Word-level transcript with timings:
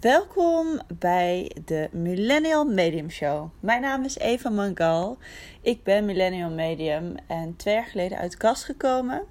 Welkom 0.00 0.80
bij 0.98 1.52
de 1.64 1.88
Millennial 1.92 2.64
Medium 2.64 3.10
Show. 3.10 3.50
Mijn 3.60 3.80
naam 3.80 4.04
is 4.04 4.18
Eva 4.18 4.50
Mangal. 4.50 5.18
Ik 5.62 5.82
ben 5.82 6.04
Millennial 6.04 6.50
Medium 6.50 7.14
en 7.26 7.56
twee 7.56 7.74
jaar 7.74 7.86
geleden 7.86 8.18
uit 8.18 8.36
kast 8.36 8.64
gekomen. 8.64 9.22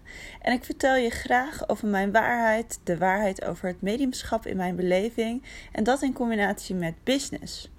En 0.42 0.54
ik 0.54 0.64
vertel 0.64 0.96
je 0.96 1.10
graag 1.10 1.70
over 1.70 1.88
mijn 1.88 2.12
waarheid, 2.12 2.80
de 2.84 2.98
waarheid 2.98 3.46
over 3.46 3.68
het 3.68 3.82
mediumschap 3.82 4.46
in 4.46 4.58
mijn 4.58 4.76
beleving 4.76 5.44
en 5.72 5.84
dat 5.84 6.02
in 6.02 6.14
combinatie 6.14 6.76
met 6.76 6.94
business. 7.04 7.70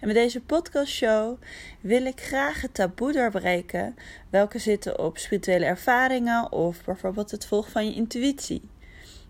En 0.00 0.06
met 0.06 0.16
deze 0.16 0.40
podcastshow 0.40 1.36
wil 1.80 2.06
ik 2.06 2.20
graag 2.20 2.60
het 2.60 2.74
taboe 2.74 3.12
doorbreken, 3.12 3.96
welke 4.30 4.58
zitten 4.58 4.98
op 4.98 5.18
spirituele 5.18 5.64
ervaringen 5.64 6.52
of 6.52 6.84
bijvoorbeeld 6.84 7.30
het 7.30 7.46
volgen 7.46 7.72
van 7.72 7.86
je 7.86 7.94
intuïtie. 7.94 8.62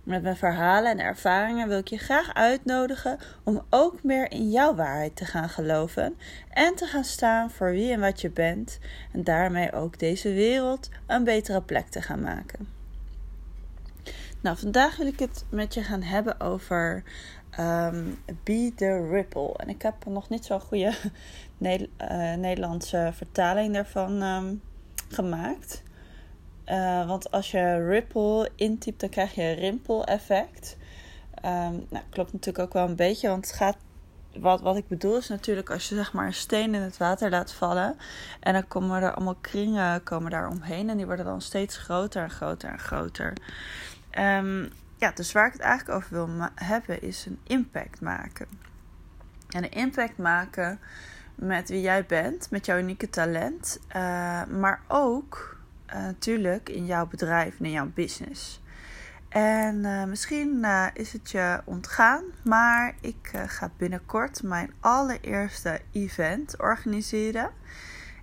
Met 0.02 0.22
mijn 0.22 0.36
verhalen 0.36 0.90
en 0.90 0.98
ervaringen 0.98 1.68
wil 1.68 1.78
ik 1.78 1.88
je 1.88 1.98
graag 1.98 2.34
uitnodigen 2.34 3.18
om 3.42 3.62
ook 3.70 4.02
meer 4.02 4.30
in 4.30 4.50
jouw 4.50 4.74
waarheid 4.74 5.16
te 5.16 5.24
gaan 5.24 5.48
geloven 5.48 6.16
en 6.50 6.74
te 6.74 6.86
gaan 6.86 7.04
staan 7.04 7.50
voor 7.50 7.70
wie 7.70 7.92
en 7.92 8.00
wat 8.00 8.20
je 8.20 8.30
bent 8.30 8.78
en 9.12 9.24
daarmee 9.24 9.72
ook 9.72 9.98
deze 9.98 10.32
wereld 10.32 10.88
een 11.06 11.24
betere 11.24 11.62
plek 11.62 11.88
te 11.88 12.02
gaan 12.02 12.20
maken. 12.20 12.68
Nou, 14.40 14.56
vandaag 14.56 14.96
wil 14.96 15.06
ik 15.06 15.18
het 15.18 15.44
met 15.48 15.74
je 15.74 15.82
gaan 15.82 16.02
hebben 16.02 16.40
over 16.40 17.02
um, 17.60 18.18
Be 18.44 18.72
the 18.76 19.08
Ripple. 19.10 19.54
En 19.56 19.68
ik 19.68 19.82
heb 19.82 19.94
nog 20.04 20.28
niet 20.28 20.44
zo'n 20.44 20.60
goede 20.60 20.92
eh, 21.60 22.34
Nederlandse 22.34 23.10
vertaling 23.14 23.74
daarvan 23.74 24.22
um, 24.22 24.62
gemaakt. 25.08 25.82
Uh, 26.72 27.06
want 27.06 27.30
als 27.30 27.50
je 27.50 27.86
ripple 27.86 28.50
intypt, 28.54 29.00
dan 29.00 29.08
krijg 29.08 29.34
je 29.34 29.52
rimpel 29.52 30.04
effect. 30.04 30.76
Um, 31.44 31.86
nou, 31.90 32.04
klopt 32.10 32.32
natuurlijk 32.32 32.64
ook 32.64 32.72
wel 32.72 32.88
een 32.88 32.96
beetje, 32.96 33.28
want 33.28 33.46
het 33.46 33.56
gaat. 33.56 33.76
Wat, 34.38 34.60
wat 34.60 34.76
ik 34.76 34.88
bedoel 34.88 35.16
is 35.16 35.28
natuurlijk 35.28 35.70
als 35.70 35.88
je 35.88 35.94
zeg 35.94 36.12
maar 36.12 36.26
een 36.26 36.34
steen 36.34 36.74
in 36.74 36.80
het 36.80 36.96
water 36.96 37.30
laat 37.30 37.52
vallen. 37.52 37.96
En 38.40 38.52
dan 38.52 38.68
komen 38.68 39.02
er 39.02 39.14
allemaal 39.14 39.36
kringen 39.40 40.02
komen 40.02 40.30
daar 40.30 40.48
omheen. 40.48 40.90
En 40.90 40.96
die 40.96 41.06
worden 41.06 41.24
dan 41.24 41.40
steeds 41.40 41.76
groter 41.76 42.22
en 42.22 42.30
groter 42.30 42.70
en 42.70 42.78
groter. 42.78 43.32
Um, 44.18 44.70
ja, 44.96 45.10
dus 45.14 45.32
waar 45.32 45.46
ik 45.46 45.52
het 45.52 45.62
eigenlijk 45.62 45.98
over 45.98 46.14
wil 46.14 46.48
hebben 46.54 47.02
is 47.02 47.26
een 47.26 47.38
impact 47.42 48.00
maken. 48.00 48.46
En 49.48 49.64
een 49.64 49.72
impact 49.72 50.18
maken 50.18 50.80
met 51.34 51.68
wie 51.68 51.80
jij 51.80 52.06
bent, 52.06 52.50
met 52.50 52.66
jouw 52.66 52.78
unieke 52.78 53.10
talent. 53.10 53.80
Uh, 53.88 54.44
maar 54.44 54.80
ook 54.88 55.51
natuurlijk 55.92 56.68
in 56.68 56.86
jouw 56.86 57.06
bedrijf 57.06 57.58
en 57.58 57.64
in 57.64 57.70
jouw 57.70 57.90
business. 57.94 58.60
En 59.28 59.76
uh, 59.84 60.04
misschien 60.04 60.58
uh, 60.62 60.86
is 60.94 61.12
het 61.12 61.30
je 61.30 61.60
ontgaan, 61.64 62.24
maar 62.44 62.94
ik 63.00 63.32
ga 63.46 63.70
binnenkort 63.76 64.42
mijn 64.42 64.72
allereerste 64.80 65.80
event 65.92 66.60
organiseren. 66.60 67.50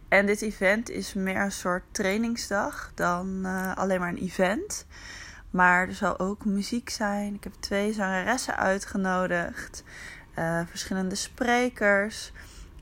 En 0.07 0.25
dit 0.25 0.41
event 0.41 0.89
is 0.89 1.13
meer 1.13 1.41
een 1.41 1.51
soort 1.51 1.83
trainingsdag 1.91 2.91
dan 2.95 3.45
alleen 3.75 3.99
maar 3.99 4.09
een 4.09 4.23
event. 4.23 4.85
Maar 5.49 5.87
er 5.87 5.93
zal 5.93 6.19
ook 6.19 6.45
muziek 6.45 6.89
zijn. 6.89 7.33
Ik 7.33 7.43
heb 7.43 7.53
twee 7.59 7.93
zangeressen 7.93 8.57
uitgenodigd, 8.57 9.83
verschillende 10.65 11.15
sprekers. 11.15 12.31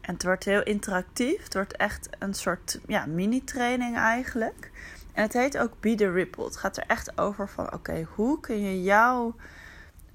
En 0.07 0.13
het 0.13 0.23
wordt 0.23 0.43
heel 0.43 0.63
interactief. 0.63 1.43
Het 1.43 1.53
wordt 1.53 1.75
echt 1.75 2.09
een 2.19 2.33
soort 2.33 2.79
ja, 2.85 3.05
mini-training 3.05 3.95
eigenlijk. 3.95 4.71
En 5.13 5.23
het 5.23 5.33
heet 5.33 5.57
ook 5.57 5.79
Be 5.79 5.95
the 5.95 6.11
Ripple. 6.11 6.43
Het 6.43 6.57
gaat 6.57 6.77
er 6.77 6.83
echt 6.87 7.17
over 7.17 7.49
van 7.49 7.73
oké, 7.73 8.07
hoe 8.15 8.39
kun 8.39 8.61
je 8.61 8.83
jouw 8.83 9.35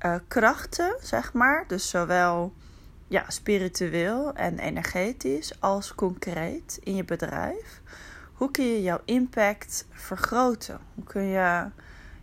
uh, 0.05 0.15
krachten, 0.29 0.97
zeg 1.01 1.33
maar, 1.33 1.65
dus 1.67 1.91
zowel 1.91 2.53
ja, 3.09 3.31
spiritueel 3.31 4.35
en 4.35 4.59
energetisch 4.59 5.61
als 5.61 5.95
concreet 5.95 6.79
in 6.83 6.97
je 6.97 7.05
bedrijf, 7.05 7.81
hoe 8.33 8.51
kun 8.51 8.65
je 8.65 8.83
jouw 8.83 9.01
impact 9.05 9.87
vergroten? 9.91 10.81
Hoe 10.95 11.05
kun 11.05 11.23
je 11.23 11.71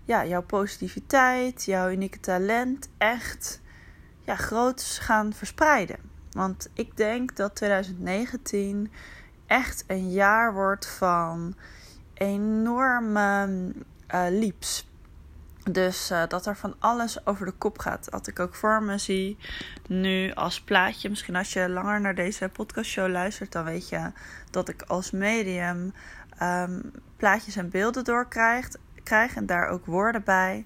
ja, 0.03 0.25
jouw 0.25 0.41
positiviteit, 0.43 1.65
jouw 1.65 1.89
unieke 1.89 2.19
talent 2.19 2.89
echt 2.97 3.61
ja, 4.25 4.35
groot 4.35 4.81
gaan 5.01 5.33
verspreiden? 5.33 6.08
Want 6.31 6.69
ik 6.73 6.97
denk 6.97 7.35
dat 7.35 7.55
2019 7.55 8.91
echt 9.45 9.83
een 9.87 10.11
jaar 10.11 10.53
wordt 10.53 10.87
van 10.87 11.55
enorme 12.13 13.47
uh, 14.13 14.25
leaps. 14.29 14.87
Dus 15.71 16.11
uh, 16.11 16.23
dat 16.27 16.45
er 16.45 16.57
van 16.57 16.75
alles 16.79 17.25
over 17.25 17.45
de 17.45 17.51
kop 17.51 17.79
gaat. 17.79 18.09
Wat 18.09 18.27
ik 18.27 18.39
ook 18.39 18.55
voor 18.55 18.83
me 18.83 18.97
zie 18.97 19.37
nu 19.87 20.31
als 20.33 20.61
plaatje. 20.61 21.09
Misschien 21.09 21.35
als 21.35 21.53
je 21.53 21.69
langer 21.69 22.01
naar 22.01 22.15
deze 22.15 22.49
podcastshow 22.49 23.09
luistert, 23.09 23.51
dan 23.51 23.63
weet 23.63 23.89
je 23.89 24.11
dat 24.51 24.69
ik 24.69 24.81
als 24.81 25.11
medium 25.11 25.93
um, 26.41 26.91
plaatjes 27.17 27.55
en 27.55 27.69
beelden 27.69 28.03
doorkrijg. 28.03 28.69
Krijg 29.03 29.35
en 29.35 29.45
daar 29.45 29.67
ook 29.67 29.85
woorden 29.85 30.23
bij. 30.23 30.65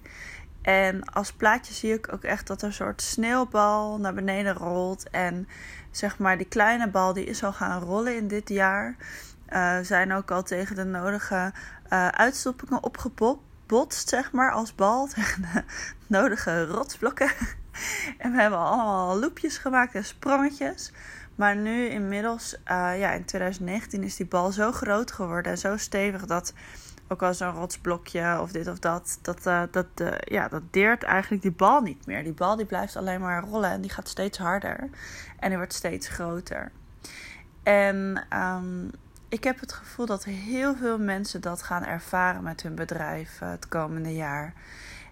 En 0.64 1.04
als 1.04 1.32
plaatje 1.32 1.74
zie 1.74 1.92
ik 1.92 2.12
ook 2.12 2.22
echt 2.22 2.46
dat 2.46 2.60
er 2.60 2.66
een 2.66 2.72
soort 2.72 3.02
sneeuwbal 3.02 3.98
naar 3.98 4.14
beneden 4.14 4.54
rolt. 4.54 5.10
En 5.10 5.48
zeg 5.90 6.18
maar, 6.18 6.38
die 6.38 6.46
kleine 6.46 6.88
bal 6.88 7.12
die 7.12 7.24
is 7.24 7.44
al 7.44 7.52
gaan 7.52 7.82
rollen 7.82 8.16
in 8.16 8.28
dit 8.28 8.48
jaar. 8.48 8.96
Uh, 9.48 9.78
zijn 9.82 10.12
ook 10.12 10.30
al 10.30 10.42
tegen 10.42 10.76
de 10.76 10.84
nodige 10.84 11.52
uh, 11.92 12.08
uitstoppingen 12.08 12.82
opgebotst, 12.82 14.08
zeg 14.08 14.32
maar, 14.32 14.52
als 14.52 14.74
bal. 14.74 15.06
Tegen 15.14 15.42
de 15.42 15.62
nodige 16.06 16.64
rotsblokken. 16.66 17.30
en 18.18 18.32
we 18.32 18.40
hebben 18.40 18.58
allemaal 18.58 19.18
loopjes 19.18 19.58
gemaakt 19.58 19.94
en 19.94 20.04
sprongetjes. 20.04 20.92
Maar 21.34 21.56
nu 21.56 21.86
inmiddels, 21.86 22.54
uh, 22.54 22.98
ja, 22.98 23.12
in 23.12 23.24
2019 23.24 24.02
is 24.02 24.16
die 24.16 24.26
bal 24.26 24.52
zo 24.52 24.72
groot 24.72 25.12
geworden 25.12 25.52
en 25.52 25.58
zo 25.58 25.76
stevig 25.76 26.26
dat 26.26 26.52
ook 27.14 27.22
al 27.22 27.34
zo'n 27.34 27.50
rotsblokje 27.50 28.38
of 28.40 28.52
dit 28.52 28.68
of 28.68 28.78
dat, 28.78 29.18
dat, 29.22 29.46
uh, 29.46 29.62
dat, 29.70 29.86
uh, 30.00 30.08
ja, 30.18 30.48
dat 30.48 30.62
deert 30.70 31.02
eigenlijk 31.02 31.42
die 31.42 31.52
bal 31.52 31.80
niet 31.80 32.06
meer. 32.06 32.24
Die 32.24 32.32
bal 32.32 32.56
die 32.56 32.66
blijft 32.66 32.96
alleen 32.96 33.20
maar 33.20 33.42
rollen 33.42 33.70
en 33.70 33.80
die 33.80 33.90
gaat 33.90 34.08
steeds 34.08 34.38
harder 34.38 34.88
en 35.38 35.48
die 35.48 35.56
wordt 35.56 35.72
steeds 35.72 36.08
groter. 36.08 36.72
En 37.62 38.26
um, 38.32 38.90
ik 39.28 39.44
heb 39.44 39.60
het 39.60 39.72
gevoel 39.72 40.06
dat 40.06 40.24
heel 40.24 40.76
veel 40.76 40.98
mensen 40.98 41.40
dat 41.40 41.62
gaan 41.62 41.84
ervaren 41.84 42.42
met 42.42 42.62
hun 42.62 42.74
bedrijf 42.74 43.40
uh, 43.42 43.50
het 43.50 43.68
komende 43.68 44.14
jaar. 44.14 44.52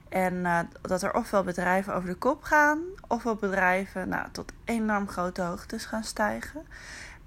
En 0.09 0.69
dat 0.83 1.03
er 1.03 1.15
ofwel 1.15 1.43
bedrijven 1.43 1.95
over 1.95 2.09
de 2.09 2.15
kop 2.15 2.43
gaan, 2.43 2.79
ofwel 3.09 3.35
bedrijven 3.35 4.09
nou, 4.09 4.29
tot 4.33 4.53
enorm 4.65 5.09
grote 5.09 5.43
hoogtes 5.43 5.85
gaan 5.85 6.05
stijgen. 6.05 6.63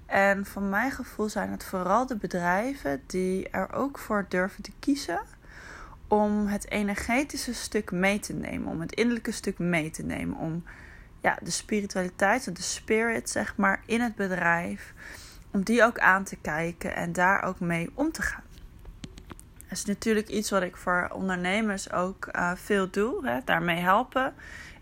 En 0.06 0.46
van 0.46 0.68
mijn 0.68 0.90
gevoel 0.90 1.28
zijn 1.28 1.50
het 1.50 1.64
vooral 1.64 2.06
de 2.06 2.16
bedrijven 2.16 3.02
die 3.06 3.48
er 3.48 3.72
ook 3.72 3.98
voor 3.98 4.26
durven 4.28 4.62
te 4.62 4.72
kiezen 4.78 5.20
om 6.08 6.46
het 6.46 6.70
energetische 6.70 7.54
stuk 7.54 7.90
mee 7.90 8.18
te 8.18 8.32
nemen, 8.32 8.68
om 8.68 8.80
het 8.80 8.92
innerlijke 8.92 9.32
stuk 9.32 9.58
mee 9.58 9.90
te 9.90 10.02
nemen, 10.02 10.36
om 10.36 10.64
ja, 11.20 11.38
de 11.42 11.50
spiritualiteit, 11.50 12.56
de 12.56 12.62
spirit 12.62 13.30
zeg 13.30 13.56
maar 13.56 13.82
in 13.86 14.00
het 14.00 14.14
bedrijf, 14.14 14.92
om 15.50 15.62
die 15.62 15.84
ook 15.84 15.98
aan 15.98 16.24
te 16.24 16.36
kijken 16.36 16.94
en 16.94 17.12
daar 17.12 17.42
ook 17.42 17.60
mee 17.60 17.90
om 17.94 18.12
te 18.12 18.22
gaan. 18.22 18.44
Dat 19.68 19.78
is 19.78 19.84
natuurlijk 19.84 20.28
iets 20.28 20.50
wat 20.50 20.62
ik 20.62 20.76
voor 20.76 21.10
ondernemers 21.12 21.92
ook 21.92 22.28
uh, 22.32 22.52
veel 22.54 22.90
doe, 22.90 23.28
hè, 23.28 23.38
daarmee 23.44 23.80
helpen. 23.80 24.34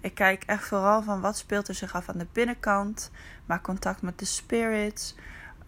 Ik 0.05 0.15
kijk 0.15 0.43
echt 0.47 0.65
vooral 0.65 1.03
van 1.03 1.21
wat 1.21 1.37
speelt 1.37 1.69
er 1.69 1.75
zich 1.75 1.95
af 1.95 2.09
aan 2.09 2.19
de 2.19 2.27
binnenkant. 2.33 3.11
Maak 3.47 3.63
contact 3.63 4.03
met 4.03 4.19
de 4.19 4.25
spirits. 4.25 5.15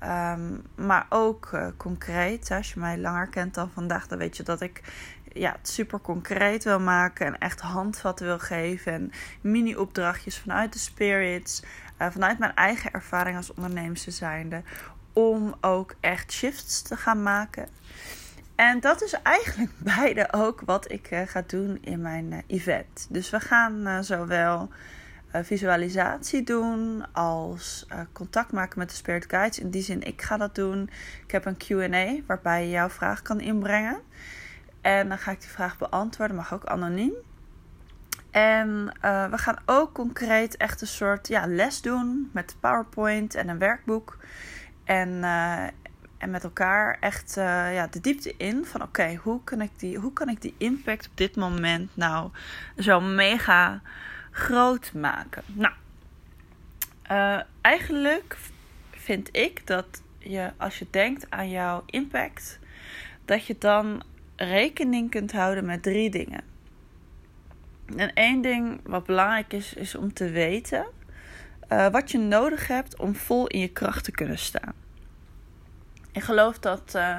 Um, 0.03 0.63
maar 0.75 1.07
ook 1.09 1.51
uh, 1.55 1.67
concreet. 1.77 2.51
Als 2.51 2.73
je 2.73 2.81
mij 2.81 2.99
langer 2.99 3.29
kent 3.29 3.55
dan 3.55 3.71
vandaag, 3.71 4.07
dan 4.07 4.19
weet 4.19 4.37
je 4.37 4.43
dat 4.43 4.61
ik 4.61 4.83
ja, 5.33 5.53
het 5.59 5.69
super 5.69 6.01
concreet 6.01 6.65
wil 6.65 6.81
maken. 6.81 7.27
En 7.27 7.39
echt 7.39 7.61
handvatten 7.61 8.27
wil 8.27 8.39
geven. 8.39 8.93
En 8.93 9.13
mini-opdrachtjes 9.41 10.39
vanuit 10.39 10.73
de 10.73 10.79
spirits. 10.79 11.63
Uh, 11.99 12.07
vanuit 12.11 12.39
mijn 12.39 12.55
eigen 12.55 12.93
ervaring 12.93 13.37
als 13.37 13.55
ondernemer 13.55 13.99
zijnde. 13.99 14.63
Om 15.13 15.55
ook 15.61 15.95
echt 16.01 16.33
shifts 16.33 16.83
te 16.83 16.97
gaan 16.97 17.23
maken. 17.23 17.69
En 18.57 18.81
dat 18.81 19.03
is 19.03 19.13
eigenlijk 19.23 19.71
beide 19.97 20.33
ook 20.33 20.61
wat 20.65 20.91
ik 20.91 21.11
uh, 21.11 21.21
ga 21.27 21.43
doen 21.47 21.79
in 21.81 22.01
mijn 22.01 22.33
uh, 22.33 22.39
event. 22.47 23.07
Dus 23.11 23.31
we 23.31 23.41
gaan 23.41 23.89
uh, 23.89 23.99
zowel 24.01 24.69
visualisatie 25.43 26.43
doen 26.43 27.05
als 27.13 27.87
contact 28.13 28.53
maken 28.53 28.79
met 28.79 28.89
de 28.89 28.95
Spirit 28.95 29.25
Guides. 29.29 29.59
In 29.59 29.71
die 29.71 29.83
zin, 29.83 30.03
ik 30.03 30.23
ga 30.23 30.37
dat 30.37 30.55
doen. 30.55 30.91
Ik 31.25 31.31
heb 31.31 31.45
een 31.45 31.57
QA 31.57 32.23
waarbij 32.27 32.65
je 32.65 32.71
jouw 32.71 32.89
vraag 32.89 33.23
kan 33.23 33.41
inbrengen. 33.41 34.01
En 34.81 35.09
dan 35.09 35.19
ga 35.19 35.31
ik 35.31 35.41
die 35.41 35.51
vraag 35.51 35.79
beantwoorden, 35.79 36.37
mag 36.37 36.55
ook 36.55 36.65
anoniem. 36.65 37.13
En 38.31 38.85
we 39.31 39.39
gaan 39.39 39.59
ook 39.67 39.93
concreet 39.93 40.57
echt 40.57 40.81
een 40.81 40.87
soort 40.87 41.29
ja, 41.29 41.47
les 41.47 41.83
doen 41.83 42.31
met 42.33 42.57
PowerPoint 42.61 43.35
en 43.35 43.49
een 43.49 43.59
werkboek. 43.59 44.19
En 44.85 45.25
en 46.19 46.31
met 46.31 46.45
elkaar 46.45 46.97
echt 47.01 47.37
uh, 47.37 47.45
ja, 47.75 47.87
de 47.87 48.01
diepte 48.01 48.35
in 48.37 48.65
van 48.65 48.83
oké, 48.83 49.15
hoe 49.23 49.45
kan 49.45 49.61
ik 49.61 49.71
die, 49.77 49.97
hoe 49.97 50.13
kan 50.13 50.29
ik 50.29 50.43
die 50.43 50.55
impact 50.59 51.07
op 51.07 51.17
dit 51.17 51.37
moment 51.37 51.91
nou 51.95 52.31
zo 52.79 53.01
mega 53.01 53.81
groot 54.31 54.93
maken? 54.93 55.43
Nou, 55.47 55.73
Uh, 57.11 57.41
eigenlijk 57.61 58.37
vind 58.91 59.37
ik 59.37 59.67
dat 59.67 60.03
je, 60.19 60.53
als 60.57 60.79
je 60.79 60.87
denkt 60.91 61.27
aan 61.31 61.51
jouw 61.51 61.83
impact, 61.87 62.59
dat 63.25 63.47
je 63.47 63.57
dan 63.59 64.03
rekening 64.37 65.11
kunt 65.11 65.33
houden 65.33 65.65
met 65.65 65.83
drie 65.83 66.11
dingen. 66.11 66.41
En 67.97 68.13
één 68.15 68.41
ding 68.41 68.81
wat 68.83 69.07
belangrijk 69.07 69.53
is, 69.53 69.75
is 69.75 69.95
om 69.95 70.13
te 70.13 70.31
weten 70.31 70.87
uh, 71.73 71.89
wat 71.89 72.11
je 72.11 72.19
nodig 72.19 72.67
hebt 72.67 72.99
om 72.99 73.15
vol 73.15 73.47
in 73.47 73.61
je 73.61 73.69
kracht 73.69 74.05
te 74.05 74.11
kunnen 74.11 74.39
staan. 74.39 74.73
Ik 76.17 76.23
geloof 76.23 76.59
dat 76.59 76.93
uh, 76.97 77.19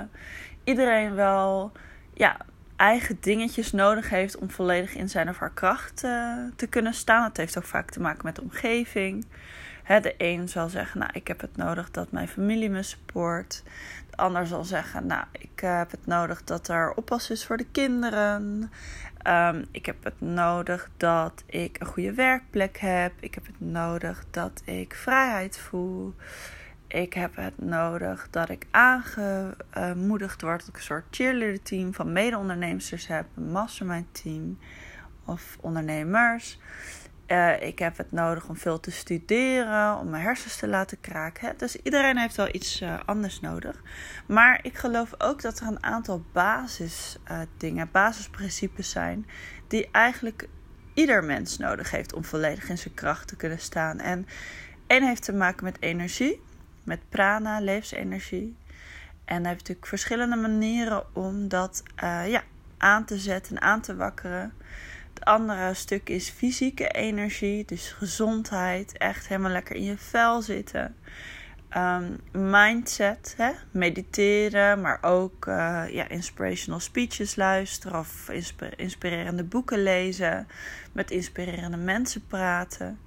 iedereen 0.63 1.15
wel 1.15 1.71
ja, 2.13 2.37
eigen 2.75 3.17
dingetjes 3.19 3.71
nodig 3.71 4.09
heeft 4.09 4.37
om 4.37 4.49
volledig 4.49 4.95
in 4.95 5.09
zijn 5.09 5.29
of 5.29 5.37
haar 5.37 5.53
kracht 5.53 6.03
uh, 6.03 6.37
te 6.55 6.67
kunnen 6.67 6.93
staan. 6.93 7.23
Het 7.23 7.37
heeft 7.37 7.57
ook 7.57 7.63
vaak 7.63 7.91
te 7.91 7.99
maken 7.99 8.25
met 8.25 8.35
de 8.35 8.41
omgeving. 8.41 9.25
Hè, 9.83 9.99
de 9.99 10.15
een 10.17 10.49
zal 10.49 10.69
zeggen, 10.69 10.99
nou, 10.99 11.11
ik 11.13 11.27
heb 11.27 11.41
het 11.41 11.57
nodig 11.57 11.91
dat 11.91 12.11
mijn 12.11 12.27
familie 12.27 12.69
me 12.69 12.83
support. 12.83 13.63
De 14.09 14.17
ander 14.17 14.47
zal 14.47 14.63
zeggen, 14.63 15.07
nou, 15.07 15.23
ik 15.31 15.59
heb 15.59 15.91
het 15.91 16.05
nodig 16.05 16.43
dat 16.43 16.67
er 16.67 16.93
oppas 16.93 17.29
is 17.29 17.45
voor 17.45 17.57
de 17.57 17.67
kinderen. 17.71 18.71
Um, 19.27 19.65
ik 19.71 19.85
heb 19.85 20.03
het 20.03 20.21
nodig 20.21 20.89
dat 20.97 21.43
ik 21.45 21.79
een 21.79 21.87
goede 21.87 22.13
werkplek 22.13 22.77
heb. 22.77 23.13
Ik 23.19 23.35
heb 23.35 23.45
het 23.45 23.59
nodig 23.59 24.23
dat 24.31 24.61
ik 24.65 24.95
vrijheid 24.95 25.57
voel. 25.57 26.15
Ik 26.87 27.13
heb 27.13 27.35
het 27.35 27.61
nodig 27.61 28.27
dat 28.29 28.49
ik 28.49 28.65
aangemoedigd 28.71 30.41
word. 30.41 30.59
Dat 30.59 30.67
ik 30.67 30.75
een 30.75 30.81
soort 30.81 31.05
cheerleader 31.11 31.61
team 31.61 31.93
van 31.93 32.11
mede-ondernemers 32.11 33.07
heb. 33.07 33.25
Een 33.35 33.51
mastermind 33.51 34.23
team 34.23 34.57
of 35.25 35.57
ondernemers. 35.61 36.59
Uh, 37.27 37.61
ik 37.61 37.79
heb 37.79 37.97
het 37.97 38.11
nodig 38.11 38.49
om 38.49 38.57
veel 38.57 38.79
te 38.79 38.91
studeren, 38.91 39.97
om 39.97 40.09
mijn 40.09 40.23
hersens 40.23 40.57
te 40.57 40.67
laten 40.67 40.99
kraken. 40.99 41.57
Dus 41.57 41.75
iedereen 41.75 42.17
heeft 42.17 42.35
wel 42.35 42.49
iets 42.51 42.81
uh, 42.81 42.99
anders 43.05 43.39
nodig. 43.39 43.81
Maar 44.27 44.59
ik 44.61 44.77
geloof 44.77 45.13
ook 45.17 45.41
dat 45.41 45.59
er 45.59 45.67
een 45.67 45.83
aantal 45.83 46.23
basisdingen, 46.31 47.85
uh, 47.85 47.91
basisprincipes 47.91 48.89
zijn, 48.89 49.27
die 49.67 49.89
eigenlijk 49.91 50.47
ieder 50.93 51.23
mens 51.23 51.57
nodig 51.57 51.91
heeft 51.91 52.13
om 52.13 52.23
volledig 52.23 52.69
in 52.69 52.77
zijn 52.77 52.93
kracht 52.93 53.27
te 53.27 53.35
kunnen 53.35 53.59
staan. 53.59 53.99
En 53.99 54.27
één 54.87 55.03
heeft 55.03 55.23
te 55.23 55.33
maken 55.33 55.63
met 55.63 55.81
energie, 55.81 56.41
met 56.87 57.09
prana, 57.09 57.59
levensenergie. 57.59 58.55
En 59.25 59.35
heb 59.35 59.53
je 59.53 59.59
natuurlijk 59.59 59.87
verschillende 59.87 60.35
manieren 60.35 61.15
om 61.15 61.47
dat 61.47 61.83
ja, 62.27 62.43
aan 62.77 63.05
te 63.05 63.17
zetten 63.17 63.55
en 63.55 63.61
aan 63.61 63.81
te 63.81 63.95
wakkeren. 63.95 64.53
Het 65.13 65.25
andere 65.25 65.73
stuk 65.73 66.09
is 66.09 66.29
fysieke 66.29 66.87
energie, 66.87 67.65
dus 67.65 67.91
gezondheid, 67.91 68.97
echt 68.97 69.27
helemaal 69.27 69.51
lekker 69.51 69.75
in 69.75 69.83
je 69.83 69.97
vel 69.97 70.41
zitten. 70.41 70.95
Um, 71.77 72.19
mindset, 72.31 73.33
hè? 73.37 73.51
mediteren, 73.71 74.81
maar 74.81 74.97
ook 75.01 75.45
uh, 75.45 75.83
ja, 75.89 76.07
inspirational 76.07 76.79
speeches 76.79 77.35
luisteren 77.35 77.99
of 77.99 78.29
inspirerende 78.75 79.43
boeken 79.43 79.83
lezen, 79.83 80.47
met 80.91 81.11
inspirerende 81.11 81.77
mensen 81.77 82.27
praten. 82.27 82.99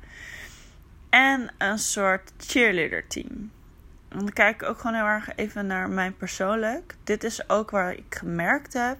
En 1.10 1.52
een 1.58 1.78
soort 1.78 2.32
cheerleader 2.38 3.06
team. 3.06 3.50
Dan 4.10 4.32
kijk 4.32 4.62
ik 4.62 4.68
ook 4.68 4.78
gewoon 4.78 4.96
heel 4.96 5.04
erg 5.04 5.36
even 5.36 5.66
naar 5.66 5.88
mijn 5.88 6.16
persoonlijk. 6.16 6.96
Dit 7.04 7.24
is 7.24 7.48
ook 7.48 7.70
waar 7.70 7.92
ik 7.92 8.14
gemerkt 8.14 8.72
heb. 8.72 8.98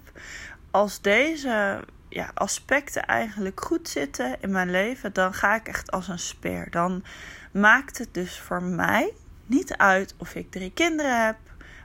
Als 0.71 1.01
deze 1.01 1.85
ja, 2.09 2.31
aspecten 2.35 3.07
eigenlijk 3.07 3.65
goed 3.65 3.89
zitten 3.89 4.37
in 4.41 4.51
mijn 4.51 4.71
leven, 4.71 5.13
dan 5.13 5.35
ga 5.35 5.55
ik 5.55 5.69
echt 5.69 5.91
als 5.91 6.09
een 6.09 6.19
speer. 6.19 6.71
Dan 6.71 7.05
maakt 7.53 7.99
het 7.99 8.15
dus 8.15 8.41
voor 8.41 8.63
mij 8.63 9.13
niet 9.47 9.77
uit 9.77 10.15
of 10.17 10.35
ik 10.35 10.51
drie 10.51 10.73
kinderen 10.73 11.25
heb, 11.25 11.37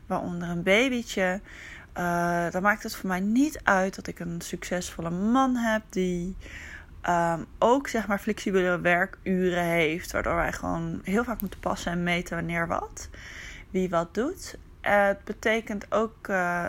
waaronder 0.06 0.50
een 0.50 0.64
babytje. 0.64 1.42
Uh, 1.98 2.52
dan 2.52 2.62
maakt 2.62 2.84
het 2.84 2.96
voor 2.96 3.10
mij 3.10 3.20
niet 3.20 3.60
uit 3.64 3.96
dat 3.96 4.08
ik 4.08 4.20
een 4.20 4.42
succesvolle 4.42 5.10
man 5.10 5.56
heb 5.56 5.82
die 5.90 6.36
um, 7.10 7.46
ook 7.60 7.88
zeg 7.88 8.08
maar 8.08 8.20
flexibele 8.20 8.80
werkuren 8.80 9.64
heeft, 9.64 10.12
waardoor 10.12 10.36
wij 10.36 10.54
gewoon 10.54 11.02
heel 11.04 11.24
vaak 11.24 11.42
moeten 11.42 11.60
passen 11.60 11.92
en 11.92 12.04
meten 12.04 12.36
wanneer 12.36 12.68
wat, 12.68 13.10
wie 13.70 13.90
wat 13.90 14.14
doet. 14.14 14.58
Het 14.82 15.24
betekent 15.24 15.92
ook 15.92 16.28
uh, 16.28 16.68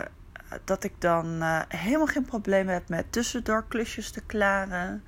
dat 0.63 0.83
ik 0.83 0.93
dan 0.99 1.25
uh, 1.25 1.61
helemaal 1.67 2.07
geen 2.07 2.25
probleem 2.25 2.67
heb 2.67 2.89
met 2.89 3.11
tussendoor 3.11 3.65
klusjes 3.67 4.11
te 4.11 4.21
klaren. 4.21 5.03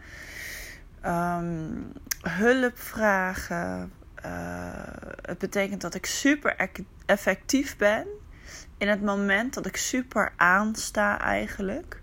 Um, 1.06 1.92
hulp 2.22 2.80
vragen. 2.80 3.92
Uh, 4.26 4.32
het 5.22 5.38
betekent 5.38 5.82
dat 5.82 5.96
ik 5.96 6.06
super 6.06 6.70
effectief 7.06 7.78
ben 7.78 8.08
in 8.78 8.88
het 8.88 9.02
moment 9.02 9.54
dat 9.54 9.66
ik 9.66 9.78
super 9.78 10.32
aansta 10.36 11.20
eigenlijk. 11.20 12.02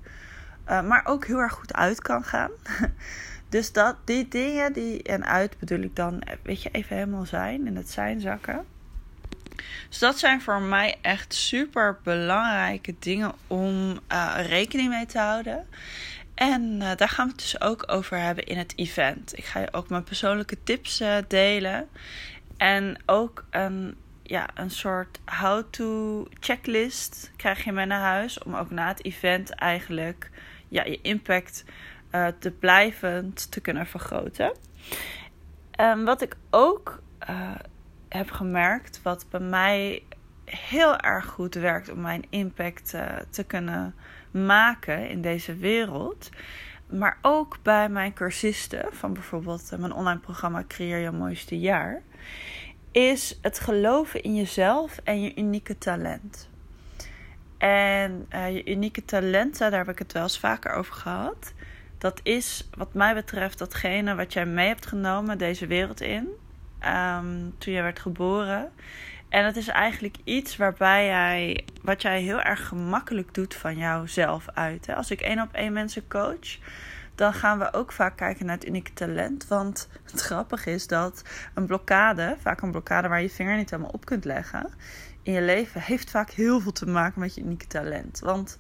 Uh, 0.69 0.83
maar 0.83 1.03
ook 1.05 1.27
heel 1.27 1.39
erg 1.39 1.53
goed 1.53 1.75
uit 1.75 2.03
kan 2.03 2.25
gaan. 2.25 2.51
dus 3.49 3.73
dat, 3.73 3.97
die 4.05 4.29
dingen 4.29 4.73
die 4.73 5.03
en 5.03 5.27
uit 5.27 5.59
bedoel 5.59 5.81
ik 5.81 5.97
dan, 5.97 6.23
weet 6.43 6.63
je, 6.63 6.71
even 6.71 6.97
helemaal 6.97 7.27
zijn 7.27 7.67
in 7.67 7.77
het 7.77 7.91
zijn 7.91 8.21
zakken. 8.21 8.65
Dus 9.89 9.99
dat 9.99 10.19
zijn 10.19 10.43
voor 10.43 10.61
mij 10.61 10.97
echt 11.03 11.35
super 11.35 11.99
belangrijke 12.03 12.95
dingen 12.99 13.33
om 13.47 14.01
uh, 14.13 14.37
rekening 14.47 14.89
mee 14.89 15.07
te 15.07 15.19
houden. 15.19 15.67
En 16.35 16.79
daar 16.79 17.09
gaan 17.09 17.27
we 17.27 17.33
het 17.33 17.41
dus 17.41 17.61
ook 17.61 17.85
over 17.87 18.19
hebben 18.19 18.45
in 18.45 18.59
het 18.59 18.73
event. 18.77 19.39
Ik 19.39 19.45
ga 19.45 19.61
je 19.61 19.73
ook 19.73 19.89
mijn 19.89 20.05
persoonlijke 20.05 20.63
tips 20.63 21.03
delen. 21.29 21.89
En 22.57 22.99
ook 23.07 23.45
een, 23.51 23.97
ja, 24.23 24.47
een 24.55 24.71
soort 24.71 25.19
how-to 25.25 26.27
checklist 26.41 27.31
krijg 27.37 27.65
je 27.65 27.73
mee 27.73 27.87
naar 27.87 28.01
huis. 28.01 28.43
Om 28.43 28.55
ook 28.55 28.71
na 28.71 28.89
het 28.89 29.05
event 29.05 29.51
eigenlijk 29.51 30.31
ja, 30.69 30.85
je 30.85 31.01
impact 31.01 31.65
uh, 32.13 32.27
te 32.39 32.51
blijvend 32.51 33.51
te 33.51 33.61
kunnen 33.61 33.87
vergroten. 33.87 34.53
En 35.71 36.05
wat 36.05 36.23
ik 36.23 36.37
ook 36.51 37.03
heb 38.09 38.31
gemerkt, 38.31 39.03
wat 39.03 39.27
bij 39.31 39.41
mij 39.41 40.03
heel 40.45 40.99
erg 40.99 41.27
goed 41.27 41.55
werkt 41.55 41.91
om 41.91 42.01
mijn 42.01 42.25
impact 42.31 42.95
uh, 42.95 43.17
te 43.31 43.45
kunnen 43.45 43.95
maken 44.31 45.09
in 45.09 45.23
deze 45.23 45.57
wereld. 45.57 46.31
Maar 46.91 47.19
ook 47.23 47.59
bij 47.63 47.89
mijn 47.89 48.13
cursisten, 48.13 48.85
van 48.91 49.13
bijvoorbeeld 49.13 49.71
mijn 49.79 49.93
online 49.93 50.21
programma 50.21 50.65
Creëer 50.69 50.99
je 50.99 51.11
mooiste 51.11 51.59
jaar, 51.59 52.03
is 52.93 53.39
het 53.43 53.61
geloven 53.61 54.23
in 54.23 54.35
jezelf 54.35 54.99
en 55.05 55.23
je 55.23 55.37
unieke 55.37 55.79
talent. 55.79 56.49
En 57.59 58.27
uh, 58.35 58.55
je 58.55 58.71
unieke 58.71 59.05
talenten, 59.05 59.71
daar 59.71 59.85
heb 59.85 59.93
ik 59.95 59.99
het 59.99 60.13
wel 60.13 60.23
eens 60.23 60.39
vaker 60.39 60.73
over 60.73 60.95
gehad. 60.95 61.53
Dat 61.99 62.21
is, 62.23 62.69
wat 62.77 62.95
mij 62.95 63.15
betreft, 63.15 63.59
datgene 63.59 64.15
wat 64.15 64.33
jij 64.33 64.47
mee 64.47 64.67
hebt 64.67 64.87
genomen 64.87 65.39
deze 65.39 65.67
wereld 65.67 66.01
in 66.01 66.29
um, 66.85 67.55
toen 67.59 67.73
je 67.73 67.83
werd 67.83 67.99
geboren. 67.99 68.73
En 69.29 69.45
het 69.45 69.57
is 69.57 69.69
eigenlijk 69.69 70.17
iets 70.25 70.57
waarbij 70.57 71.07
jij, 71.07 71.65
wat 71.83 72.03
jij 72.03 72.21
heel 72.23 72.41
erg 72.41 72.67
gemakkelijk 72.67 73.35
doet 73.35 73.55
van 73.55 73.77
jouzelf 73.77 74.47
uit. 74.55 74.87
Hè? 74.87 74.95
Als 74.95 75.11
ik 75.11 75.21
één 75.21 75.41
op 75.41 75.53
één 75.53 75.73
mensen 75.73 76.09
coach, 76.09 76.59
dan 77.15 77.33
gaan 77.33 77.59
we 77.59 77.73
ook 77.73 77.93
vaak 77.93 78.17
kijken 78.17 78.47
naar 78.47 78.55
het 78.55 78.67
unieke 78.67 78.93
talent. 78.93 79.49
Want 79.49 79.89
het 80.11 80.21
grappige 80.21 80.71
is 80.71 80.87
dat 80.87 81.23
een 81.55 81.67
blokkade, 81.67 82.37
vaak 82.41 82.61
een 82.61 82.71
blokkade 82.71 83.09
waar 83.09 83.23
je 83.23 83.31
vinger 83.31 83.57
niet 83.57 83.71
helemaal 83.71 83.93
op 83.93 84.05
kunt 84.05 84.25
leggen, 84.25 84.71
in 85.27 85.33
je 85.33 85.43
leven, 85.43 85.81
heeft 85.81 86.11
vaak 86.11 86.31
heel 86.31 86.61
veel 86.61 86.73
te 86.73 86.87
maken 86.87 87.21
met 87.21 87.35
je 87.35 87.41
unieke 87.41 87.67
talent. 87.67 88.19
Want 88.19 88.59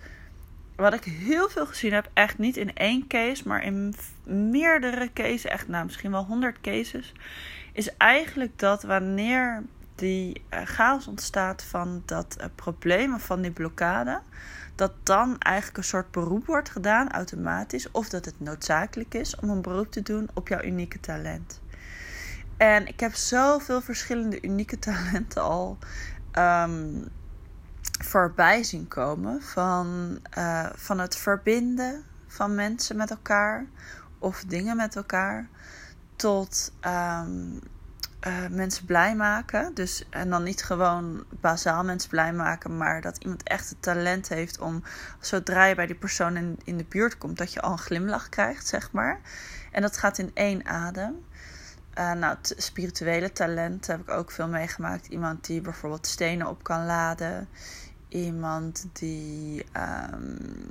wat 0.76 0.94
ik 0.94 1.04
heel 1.04 1.48
veel 1.48 1.66
gezien 1.66 1.92
heb, 1.92 2.10
echt 2.12 2.38
niet 2.38 2.56
in 2.56 2.74
één 2.74 3.06
case, 3.06 3.48
maar 3.48 3.62
in 3.62 3.94
meerdere 4.24 5.10
cases, 5.12 5.44
echt 5.44 5.68
nou 5.68 5.84
misschien 5.84 6.10
wel 6.10 6.24
honderd 6.24 6.60
cases, 6.60 7.12
is 7.72 7.96
eigenlijk 7.96 8.58
dat 8.58 8.82
wanneer 8.82 9.62
die 9.94 10.42
uh, 10.54 10.60
chaos 10.64 11.06
ontstaat 11.06 11.62
van 11.62 12.02
dat 12.06 12.36
uh, 12.40 12.46
probleem 12.54 13.18
van 13.18 13.40
die 13.40 13.50
blokkade, 13.50 14.20
dat 14.74 14.92
dan 15.02 15.38
eigenlijk 15.38 15.76
een 15.76 15.84
soort 15.84 16.10
beroep 16.10 16.46
wordt 16.46 16.70
gedaan 16.70 17.10
automatisch, 17.10 17.90
of 17.90 18.08
dat 18.08 18.24
het 18.24 18.40
noodzakelijk 18.40 19.14
is 19.14 19.36
om 19.36 19.50
een 19.50 19.62
beroep 19.62 19.90
te 19.90 20.02
doen 20.02 20.28
op 20.34 20.48
jouw 20.48 20.62
unieke 20.62 21.00
talent. 21.00 21.60
En 22.56 22.86
ik 22.86 23.00
heb 23.00 23.14
zoveel 23.14 23.80
verschillende 23.80 24.42
unieke 24.42 24.78
talenten 24.88 25.42
al 25.42 25.78
um, 26.38 27.08
voorbij 28.04 28.62
zien 28.62 28.88
komen. 28.88 29.42
Van, 29.42 30.18
uh, 30.38 30.66
van 30.74 30.98
het 30.98 31.16
verbinden 31.16 32.04
van 32.26 32.54
mensen 32.54 32.96
met 32.96 33.10
elkaar 33.10 33.66
of 34.18 34.44
dingen 34.46 34.76
met 34.76 34.96
elkaar 34.96 35.48
tot 36.16 36.72
um, 36.86 37.60
uh, 38.26 38.46
mensen 38.50 38.84
blij 38.84 39.16
maken. 39.16 39.74
Dus, 39.74 40.04
en 40.10 40.30
dan 40.30 40.42
niet 40.42 40.62
gewoon 40.62 41.24
bazaal 41.40 41.84
mensen 41.84 42.10
blij 42.10 42.32
maken, 42.32 42.76
maar 42.76 43.00
dat 43.00 43.16
iemand 43.16 43.42
echt 43.42 43.68
het 43.68 43.82
talent 43.82 44.28
heeft 44.28 44.58
om 44.58 44.82
zodra 45.20 45.64
je 45.64 45.74
bij 45.74 45.86
die 45.86 45.96
persoon 45.96 46.36
in, 46.36 46.58
in 46.64 46.76
de 46.76 46.84
buurt 46.88 47.18
komt, 47.18 47.38
dat 47.38 47.52
je 47.52 47.60
al 47.60 47.72
een 47.72 47.78
glimlach 47.78 48.28
krijgt, 48.28 48.66
zeg 48.66 48.92
maar. 48.92 49.20
En 49.72 49.82
dat 49.82 49.96
gaat 49.96 50.18
in 50.18 50.30
één 50.34 50.66
adem. 50.66 51.24
Uh, 51.98 52.12
nou, 52.12 52.36
spirituele 52.42 53.32
talent 53.32 53.86
heb 53.86 54.00
ik 54.00 54.10
ook 54.10 54.30
veel 54.30 54.48
meegemaakt. 54.48 55.06
Iemand 55.06 55.46
die 55.46 55.60
bijvoorbeeld 55.60 56.06
stenen 56.06 56.46
op 56.46 56.62
kan 56.62 56.86
laden. 56.86 57.48
Iemand 58.08 58.86
die, 58.92 59.64
um, 60.12 60.70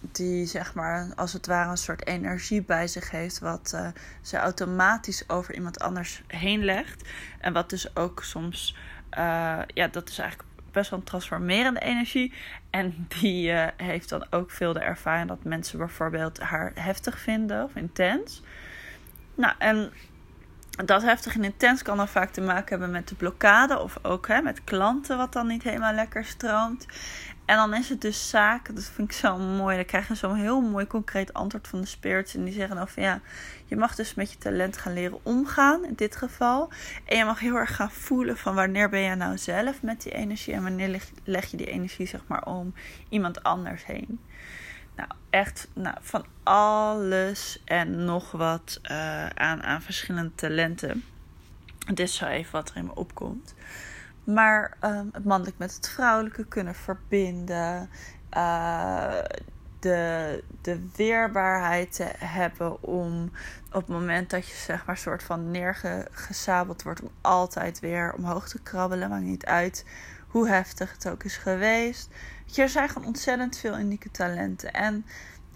die 0.00 0.46
zeg 0.46 0.74
maar 0.74 1.12
als 1.16 1.32
het 1.32 1.46
ware 1.46 1.70
een 1.70 1.76
soort 1.76 2.06
energie 2.06 2.62
bij 2.62 2.86
zich 2.86 3.10
heeft. 3.10 3.38
Wat 3.38 3.72
uh, 3.74 3.88
ze 4.22 4.36
automatisch 4.36 5.28
over 5.28 5.54
iemand 5.54 5.80
anders 5.80 6.22
heen 6.26 6.64
legt. 6.64 7.08
En 7.40 7.52
wat 7.52 7.70
dus 7.70 7.96
ook 7.96 8.24
soms, 8.24 8.76
uh, 9.18 9.58
ja, 9.66 9.88
dat 9.88 10.08
is 10.08 10.18
eigenlijk 10.18 10.48
best 10.72 10.90
wel 10.90 10.98
een 10.98 11.04
transformerende 11.04 11.80
energie. 11.80 12.34
En 12.70 13.06
die 13.20 13.52
heeft 13.76 14.08
dan 14.08 14.26
ook 14.30 14.50
veel 14.50 14.72
de 14.72 14.80
ervaring 14.80 15.28
dat 15.28 15.44
mensen 15.44 15.78
bijvoorbeeld 15.78 16.38
haar 16.40 16.72
heftig 16.74 17.18
vinden 17.18 17.64
of 17.64 17.74
intens. 17.74 18.42
Nou, 19.34 19.54
en 19.58 19.92
dat 20.84 21.02
heftig 21.02 21.34
en 21.34 21.44
intens 21.44 21.82
kan 21.82 21.96
dan 21.96 22.08
vaak 22.08 22.30
te 22.30 22.40
maken 22.40 22.68
hebben 22.68 22.90
met 22.90 23.08
de 23.08 23.14
blokkade 23.14 23.78
of 23.78 23.98
ook 24.02 24.28
hè, 24.28 24.42
met 24.42 24.64
klanten 24.64 25.16
wat 25.16 25.32
dan 25.32 25.46
niet 25.46 25.62
helemaal 25.62 25.92
lekker 25.92 26.24
stroomt. 26.24 26.86
En 27.48 27.56
dan 27.56 27.74
is 27.74 27.88
het 27.88 28.00
dus 28.00 28.28
zaak, 28.28 28.74
dat 28.74 28.84
vind 28.84 29.10
ik 29.10 29.16
zo 29.16 29.38
mooi. 29.38 29.76
Dan 29.76 29.84
krijg 29.84 30.08
je 30.08 30.14
zo'n 30.14 30.34
heel 30.34 30.60
mooi 30.60 30.86
concreet 30.86 31.32
antwoord 31.32 31.68
van 31.68 31.80
de 31.80 31.86
spirits. 31.86 32.34
En 32.34 32.44
die 32.44 32.52
zeggen 32.52 32.76
dan 32.76 32.88
van 32.88 33.02
ja, 33.02 33.20
je 33.64 33.76
mag 33.76 33.94
dus 33.94 34.14
met 34.14 34.32
je 34.32 34.38
talent 34.38 34.76
gaan 34.76 34.92
leren 34.92 35.18
omgaan 35.22 35.84
in 35.84 35.94
dit 35.94 36.16
geval. 36.16 36.70
En 37.04 37.16
je 37.16 37.24
mag 37.24 37.40
heel 37.40 37.54
erg 37.54 37.76
gaan 37.76 37.90
voelen 37.90 38.36
van 38.36 38.54
wanneer 38.54 38.88
ben 38.88 39.00
je 39.00 39.14
nou 39.14 39.38
zelf 39.38 39.82
met 39.82 40.02
die 40.02 40.12
energie. 40.12 40.54
En 40.54 40.62
wanneer 40.62 41.00
leg, 41.24 41.46
je 41.46 41.56
die 41.56 41.70
energie 41.70 42.06
zeg 42.06 42.20
maar 42.26 42.44
om 42.44 42.74
iemand 43.08 43.42
anders 43.42 43.86
heen. 43.86 44.20
Nou, 44.98 45.10
echt 45.30 45.68
nou, 45.72 45.96
van 46.00 46.24
alles 46.42 47.62
en 47.64 48.04
nog 48.04 48.30
wat 48.30 48.80
uh, 48.82 49.26
aan, 49.26 49.62
aan 49.62 49.82
verschillende 49.82 50.34
talenten. 50.34 51.04
Dit 51.86 51.98
is 52.00 52.16
zo 52.16 52.26
even 52.26 52.52
wat 52.52 52.70
er 52.70 52.76
in 52.76 52.84
me 52.84 52.94
opkomt. 52.94 53.54
Maar 54.24 54.76
um, 54.84 55.08
het 55.12 55.24
mannelijk 55.24 55.58
met 55.58 55.74
het 55.74 55.88
vrouwelijke 55.88 56.44
kunnen 56.44 56.74
verbinden. 56.74 57.90
Uh, 58.36 59.18
de, 59.80 60.44
de 60.60 60.88
weerbaarheid 60.96 61.92
te 61.92 62.10
hebben 62.16 62.82
om 62.82 63.30
op 63.66 63.80
het 63.80 63.88
moment 63.88 64.30
dat 64.30 64.48
je 64.48 64.54
zeg 64.54 64.86
maar 64.86 64.96
soort 64.96 65.22
van 65.22 65.50
neergesabeld 65.50 66.82
wordt, 66.82 67.02
om 67.02 67.10
altijd 67.20 67.80
weer 67.80 68.14
omhoog 68.14 68.48
te 68.48 68.62
krabbelen. 68.62 69.08
Maakt 69.08 69.22
niet 69.22 69.46
uit 69.46 69.84
hoe 70.28 70.48
heftig 70.48 70.92
het 70.92 71.08
ook 71.08 71.24
is 71.24 71.36
geweest. 71.36 72.10
Je, 72.50 72.62
er 72.62 72.68
zijn 72.68 72.88
gewoon 72.88 73.06
ontzettend 73.06 73.58
veel 73.58 73.78
unieke 73.78 74.10
talenten. 74.10 74.72
En 74.72 75.06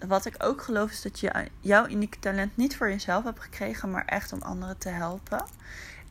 wat 0.07 0.25
ik 0.25 0.35
ook 0.37 0.61
geloof 0.61 0.91
is 0.91 1.01
dat 1.01 1.19
je 1.19 1.47
jouw 1.59 1.87
unieke 1.87 2.19
talent 2.19 2.57
niet 2.57 2.77
voor 2.77 2.89
jezelf 2.89 3.23
hebt 3.23 3.39
gekregen, 3.39 3.91
maar 3.91 4.05
echt 4.05 4.33
om 4.33 4.41
anderen 4.41 4.77
te 4.77 4.89
helpen 4.89 5.45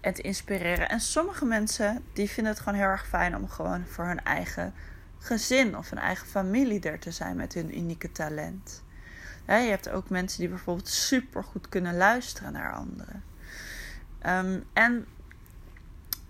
en 0.00 0.14
te 0.14 0.22
inspireren. 0.22 0.88
En 0.88 1.00
sommige 1.00 1.44
mensen 1.44 2.04
die 2.12 2.30
vinden 2.30 2.52
het 2.52 2.62
gewoon 2.62 2.78
heel 2.78 2.88
erg 2.88 3.06
fijn 3.06 3.36
om 3.36 3.48
gewoon 3.48 3.84
voor 3.86 4.04
hun 4.04 4.24
eigen 4.24 4.74
gezin 5.18 5.76
of 5.76 5.90
hun 5.90 5.98
eigen 5.98 6.26
familie 6.26 6.80
er 6.80 6.98
te 6.98 7.10
zijn 7.10 7.36
met 7.36 7.54
hun 7.54 7.78
unieke 7.78 8.12
talent. 8.12 8.82
je 9.46 9.52
hebt 9.52 9.88
ook 9.88 10.08
mensen 10.08 10.40
die 10.40 10.48
bijvoorbeeld 10.48 10.88
super 10.88 11.44
goed 11.44 11.68
kunnen 11.68 11.96
luisteren 11.96 12.52
naar 12.52 12.72
anderen. 12.72 13.22
Ehm, 14.18 14.60
en, 14.72 15.06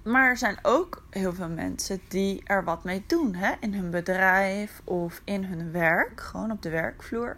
maar 0.02 0.28
er 0.28 0.36
zijn 0.36 0.58
ook 0.62 1.02
heel 1.10 1.34
veel 1.34 1.48
mensen 1.48 2.00
die 2.08 2.42
er 2.44 2.64
wat 2.64 2.84
mee 2.84 3.04
doen 3.06 3.34
hè? 3.34 3.52
in 3.60 3.74
hun 3.74 3.90
bedrijf 3.90 4.80
of 4.84 5.20
in 5.24 5.44
hun 5.44 5.72
werk, 5.72 6.20
gewoon 6.20 6.50
op 6.50 6.62
de 6.62 6.70
werkvloer. 6.70 7.36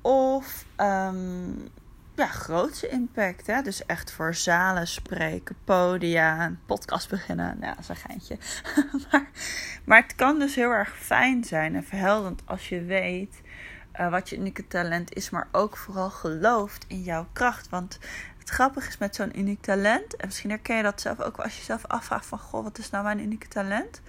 Of 0.00 0.64
um, 0.76 1.68
ja, 2.14 2.26
grootste 2.26 2.88
impact. 2.88 3.46
Hè? 3.46 3.62
Dus 3.62 3.86
echt 3.86 4.12
voor 4.12 4.34
zalen 4.34 4.86
spreken, 4.86 5.56
podia, 5.64 6.52
podcast 6.66 7.08
beginnen. 7.08 7.58
Nou, 7.60 7.74
dat 7.74 7.78
is 7.78 7.88
een 7.88 7.96
geintje. 7.96 8.38
maar, 9.10 9.30
maar 9.84 10.02
het 10.02 10.14
kan 10.14 10.38
dus 10.38 10.54
heel 10.54 10.70
erg 10.70 10.96
fijn 10.96 11.44
zijn 11.44 11.74
en 11.74 11.84
verhelderend 11.84 12.42
als 12.44 12.68
je 12.68 12.82
weet 12.82 13.40
uh, 14.00 14.10
wat 14.10 14.28
je 14.28 14.36
unieke 14.36 14.66
talent 14.66 15.14
is, 15.14 15.30
maar 15.30 15.48
ook 15.52 15.76
vooral 15.76 16.10
gelooft 16.10 16.84
in 16.88 17.02
jouw 17.02 17.26
kracht. 17.32 17.68
Want 17.68 17.98
het 18.44 18.52
grappige 18.52 18.88
is 18.88 18.98
met 18.98 19.14
zo'n 19.14 19.38
uniek 19.38 19.62
talent, 19.62 20.16
en 20.16 20.26
misschien 20.26 20.50
herken 20.50 20.76
je 20.76 20.82
dat 20.82 21.00
zelf 21.00 21.20
ook 21.20 21.36
als 21.36 21.52
je 21.52 21.58
jezelf 21.58 21.86
afvraagt 21.86 22.26
van, 22.26 22.38
goh, 22.38 22.62
wat 22.62 22.78
is 22.78 22.90
nou 22.90 23.04
mijn 23.04 23.20
unieke 23.20 23.48
talent? 23.48 24.00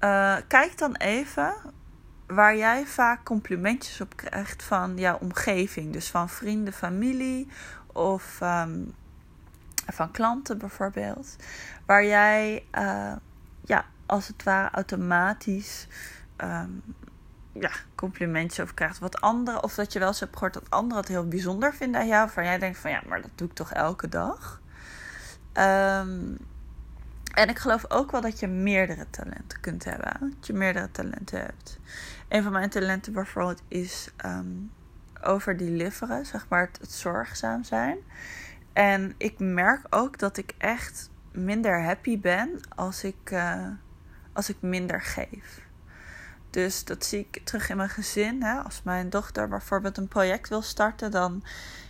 Uh, 0.00 0.36
kijk 0.48 0.78
dan 0.78 0.96
even 0.96 1.54
waar 2.26 2.56
jij 2.56 2.86
vaak 2.86 3.24
complimentjes 3.24 4.00
op 4.00 4.16
krijgt 4.16 4.62
van 4.62 4.96
jouw 4.96 5.18
omgeving. 5.18 5.92
Dus 5.92 6.10
van 6.10 6.28
vrienden, 6.28 6.72
familie 6.72 7.48
of 7.92 8.40
um, 8.42 8.94
van 9.92 10.10
klanten 10.10 10.58
bijvoorbeeld. 10.58 11.36
Waar 11.86 12.04
jij 12.04 12.64
uh, 12.72 13.12
ja, 13.64 13.84
als 14.06 14.26
het 14.26 14.42
ware 14.42 14.70
automatisch 14.70 15.86
um, 16.36 16.82
ja, 17.60 17.70
complimentjes 17.94 18.60
over 18.60 18.74
krijgt. 18.74 18.98
Wat 18.98 19.20
anderen, 19.20 19.62
of 19.62 19.74
dat 19.74 19.92
je 19.92 19.98
wel 19.98 20.08
eens 20.08 20.20
hebt 20.20 20.32
gehoord 20.32 20.54
dat 20.54 20.70
anderen 20.70 21.02
het 21.02 21.08
heel 21.08 21.28
bijzonder 21.28 21.74
vinden 21.74 22.00
aan 22.00 22.06
jou. 22.06 22.30
Waar 22.34 22.44
jij 22.44 22.58
denkt 22.58 22.78
van 22.78 22.90
ja, 22.90 23.02
maar 23.06 23.22
dat 23.22 23.30
doe 23.34 23.48
ik 23.48 23.54
toch 23.54 23.72
elke 23.72 24.08
dag. 24.08 24.60
Um, 25.52 26.38
en 27.34 27.48
ik 27.48 27.58
geloof 27.58 27.90
ook 27.90 28.10
wel 28.10 28.20
dat 28.20 28.40
je 28.40 28.46
meerdere 28.46 29.06
talenten 29.10 29.60
kunt 29.60 29.84
hebben. 29.84 30.16
Dat 30.20 30.46
je 30.46 30.52
meerdere 30.52 30.90
talenten 30.90 31.40
hebt. 31.40 31.78
Een 32.28 32.42
van 32.42 32.52
mijn 32.52 32.70
talenten 32.70 33.12
bijvoorbeeld 33.12 33.62
is 33.68 34.10
um, 34.24 34.70
over 35.22 35.56
deliveren, 35.56 36.26
zeg 36.26 36.48
maar 36.48 36.70
het, 36.78 36.92
zorgzaam 36.92 37.64
zijn. 37.64 37.98
En 38.72 39.14
ik 39.16 39.38
merk 39.38 39.86
ook 39.90 40.18
dat 40.18 40.36
ik 40.36 40.54
echt 40.58 41.10
minder 41.32 41.82
happy 41.82 42.20
ben 42.20 42.60
als 42.74 43.04
ik, 43.04 43.30
uh, 43.32 43.66
als 44.32 44.48
ik 44.48 44.56
minder 44.60 45.02
geef. 45.02 45.62
Dus 46.54 46.84
dat 46.84 47.04
zie 47.04 47.26
ik 47.30 47.44
terug 47.44 47.68
in 47.68 47.76
mijn 47.76 47.88
gezin. 47.88 48.42
Hè? 48.42 48.54
Als 48.54 48.82
mijn 48.82 49.10
dochter 49.10 49.48
bijvoorbeeld 49.48 49.96
een 49.96 50.08
project 50.08 50.48
wil 50.48 50.62
starten, 50.62 51.10
dan 51.10 51.44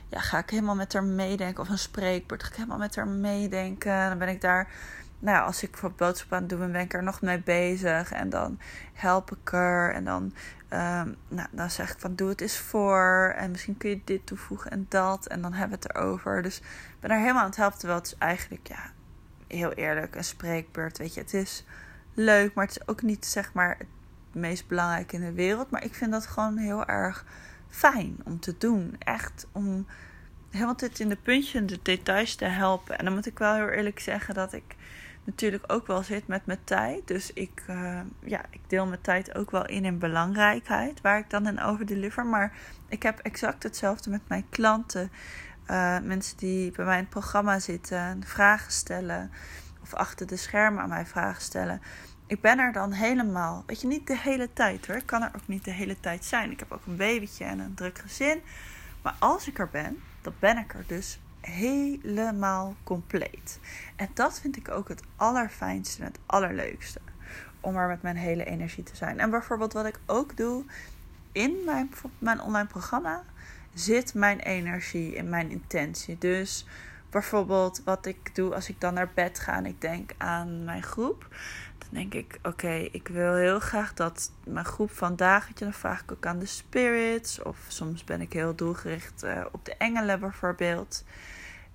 ja, 0.08 0.20
ga 0.20 0.38
ik 0.38 0.50
helemaal 0.50 0.74
met 0.74 0.92
haar 0.92 1.04
meedenken. 1.04 1.62
Of 1.62 1.68
een 1.68 1.78
spreekbeurt, 1.78 2.42
ga 2.42 2.48
ik 2.48 2.54
helemaal 2.54 2.78
met 2.78 2.96
haar 2.96 3.08
meedenken. 3.08 4.08
Dan 4.08 4.18
ben 4.18 4.28
ik 4.28 4.40
daar 4.40 4.68
nou, 5.18 5.46
als 5.46 5.62
ik 5.62 5.76
voor 5.76 5.92
boodschap 5.92 6.32
aan 6.32 6.40
het 6.40 6.48
doen 6.48 6.58
ben, 6.58 6.72
ben 6.72 6.80
ik 6.80 6.94
er 6.94 7.02
nog 7.02 7.20
mee 7.20 7.38
bezig. 7.38 8.12
En 8.12 8.30
dan 8.30 8.58
help 8.92 9.30
ik 9.30 9.52
er. 9.52 9.94
En 9.94 10.04
dan, 10.04 10.22
um, 10.70 11.16
nou, 11.28 11.48
dan 11.50 11.70
zeg 11.70 11.92
ik 11.92 11.98
van 11.98 12.14
doe 12.14 12.28
het 12.28 12.40
eens 12.40 12.58
voor. 12.58 13.34
En 13.36 13.50
misschien 13.50 13.76
kun 13.76 13.90
je 13.90 14.00
dit 14.04 14.26
toevoegen 14.26 14.70
en 14.70 14.86
dat. 14.88 15.26
En 15.26 15.42
dan 15.42 15.52
hebben 15.52 15.78
we 15.78 15.86
het 15.86 15.96
erover. 15.96 16.42
Dus 16.42 16.58
ik 16.58 17.00
ben 17.00 17.10
er 17.10 17.18
helemaal 17.18 17.42
aan 17.42 17.48
het 17.48 17.56
helpen. 17.56 17.78
Terwijl 17.78 18.00
het 18.00 18.08
is 18.08 18.18
eigenlijk, 18.18 18.68
ja, 18.68 18.92
heel 19.46 19.72
eerlijk, 19.72 20.14
een 20.14 20.24
spreekbeurt. 20.24 20.98
Weet 20.98 21.14
je, 21.14 21.20
het 21.20 21.34
is 21.34 21.64
leuk. 22.14 22.54
Maar 22.54 22.66
het 22.66 22.76
is 22.80 22.88
ook 22.88 23.02
niet, 23.02 23.26
zeg 23.26 23.52
maar, 23.52 23.76
meest 24.34 24.68
belangrijk 24.68 25.12
in 25.12 25.20
de 25.20 25.32
wereld. 25.32 25.70
Maar 25.70 25.84
ik 25.84 25.94
vind 25.94 26.10
dat 26.10 26.26
gewoon 26.26 26.56
heel 26.56 26.84
erg 26.84 27.24
fijn 27.68 28.16
om 28.24 28.40
te 28.40 28.54
doen. 28.58 28.96
Echt 28.98 29.46
om 29.52 29.86
helemaal 30.50 30.76
dit 30.76 31.00
in 31.00 31.08
de 31.08 31.16
puntjes 31.16 31.54
en 31.54 31.66
de 31.66 31.78
details 31.82 32.34
te 32.34 32.44
helpen. 32.44 32.98
En 32.98 33.04
dan 33.04 33.14
moet 33.14 33.26
ik 33.26 33.38
wel 33.38 33.54
heel 33.54 33.68
eerlijk 33.68 34.00
zeggen 34.00 34.34
dat 34.34 34.52
ik 34.52 34.76
natuurlijk 35.24 35.72
ook 35.72 35.86
wel 35.86 36.02
zit 36.02 36.26
met 36.26 36.46
mijn 36.46 36.64
tijd. 36.64 37.06
Dus 37.06 37.32
ik, 37.32 37.64
uh, 37.70 38.00
ja, 38.24 38.44
ik 38.50 38.60
deel 38.66 38.86
mijn 38.86 39.00
tijd 39.00 39.34
ook 39.34 39.50
wel 39.50 39.66
in 39.66 39.84
in 39.84 39.98
belangrijkheid, 39.98 41.00
waar 41.00 41.18
ik 41.18 41.30
dan 41.30 41.46
in 41.46 41.60
over 41.60 41.86
deliver. 41.86 42.26
Maar 42.26 42.52
ik 42.88 43.02
heb 43.02 43.18
exact 43.18 43.62
hetzelfde 43.62 44.10
met 44.10 44.28
mijn 44.28 44.46
klanten. 44.50 45.10
Uh, 45.70 45.98
mensen 46.00 46.36
die 46.36 46.70
bij 46.70 46.84
mij 46.84 46.94
in 46.94 47.00
het 47.00 47.10
programma 47.10 47.58
zitten, 47.58 48.22
vragen 48.26 48.72
stellen. 48.72 49.30
Of 49.82 49.94
achter 49.94 50.26
de 50.26 50.36
schermen 50.36 50.82
aan 50.82 50.88
mij 50.88 51.06
vragen 51.06 51.42
stellen. 51.42 51.80
Ik 52.26 52.40
ben 52.40 52.58
er 52.58 52.72
dan 52.72 52.92
helemaal, 52.92 53.62
weet 53.66 53.80
je, 53.80 53.86
niet 53.86 54.06
de 54.06 54.18
hele 54.18 54.52
tijd 54.52 54.86
hoor. 54.86 54.96
Ik 54.96 55.06
kan 55.06 55.22
er 55.22 55.30
ook 55.36 55.48
niet 55.48 55.64
de 55.64 55.70
hele 55.70 56.00
tijd 56.00 56.24
zijn. 56.24 56.50
Ik 56.50 56.58
heb 56.58 56.72
ook 56.72 56.86
een 56.86 56.96
babytje 56.96 57.44
en 57.44 57.58
een 57.58 57.74
druk 57.74 57.98
gezin. 57.98 58.40
Maar 59.02 59.14
als 59.18 59.48
ik 59.48 59.58
er 59.58 59.68
ben, 59.68 60.02
dan 60.22 60.32
ben 60.38 60.58
ik 60.58 60.74
er 60.74 60.84
dus 60.86 61.18
helemaal 61.40 62.74
compleet. 62.82 63.58
En 63.96 64.08
dat 64.14 64.40
vind 64.40 64.56
ik 64.56 64.70
ook 64.70 64.88
het 64.88 65.02
allerfijnste 65.16 66.00
en 66.00 66.06
het 66.06 66.18
allerleukste. 66.26 67.00
Om 67.60 67.76
er 67.76 67.88
met 67.88 68.02
mijn 68.02 68.16
hele 68.16 68.44
energie 68.44 68.84
te 68.84 68.96
zijn. 68.96 69.20
En 69.20 69.30
bijvoorbeeld 69.30 69.72
wat 69.72 69.86
ik 69.86 69.98
ook 70.06 70.36
doe 70.36 70.64
in 71.32 71.56
mijn, 71.64 71.90
mijn 72.18 72.40
online 72.40 72.68
programma 72.68 73.22
zit 73.74 74.14
mijn 74.14 74.38
energie 74.38 75.14
in 75.14 75.28
mijn 75.28 75.50
intentie. 75.50 76.18
Dus 76.18 76.66
bijvoorbeeld 77.10 77.82
wat 77.84 78.06
ik 78.06 78.34
doe 78.34 78.54
als 78.54 78.68
ik 78.68 78.80
dan 78.80 78.94
naar 78.94 79.10
bed 79.14 79.38
ga 79.38 79.56
en 79.56 79.66
ik 79.66 79.80
denk 79.80 80.14
aan 80.18 80.64
mijn 80.64 80.82
groep. 80.82 81.28
Denk 81.94 82.14
ik, 82.14 82.38
oké, 82.42 82.72
ik 82.72 83.08
wil 83.08 83.34
heel 83.34 83.60
graag 83.60 83.94
dat 83.94 84.32
mijn 84.44 84.64
groep 84.64 84.90
vandaag, 84.90 85.52
dan 85.52 85.72
vraag 85.72 86.02
ik 86.02 86.12
ook 86.12 86.26
aan 86.26 86.38
de 86.38 86.46
spirits. 86.46 87.42
Of 87.42 87.56
soms 87.68 88.04
ben 88.04 88.20
ik 88.20 88.32
heel 88.32 88.54
doelgericht 88.54 89.24
uh, 89.24 89.44
op 89.52 89.64
de 89.64 89.76
engelen 89.76 90.20
bijvoorbeeld. 90.20 91.04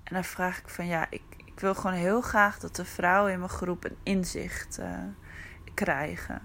En 0.04 0.14
dan 0.14 0.24
vraag 0.24 0.60
ik 0.60 0.70
van 0.70 0.88
ja, 0.88 1.08
ik, 1.10 1.22
ik 1.46 1.60
wil 1.60 1.76
gewoon 1.76 1.96
heel 1.96 2.22
graag 2.22 2.60
dat 2.60 2.76
de 2.76 2.86
vrouwen 2.86 3.32
in 3.32 3.40
mijn 3.40 3.52
groep 3.52 3.84
een 3.84 3.98
inzicht 4.04 4.80
uh, 4.80 4.88
krijgen. 5.74 6.42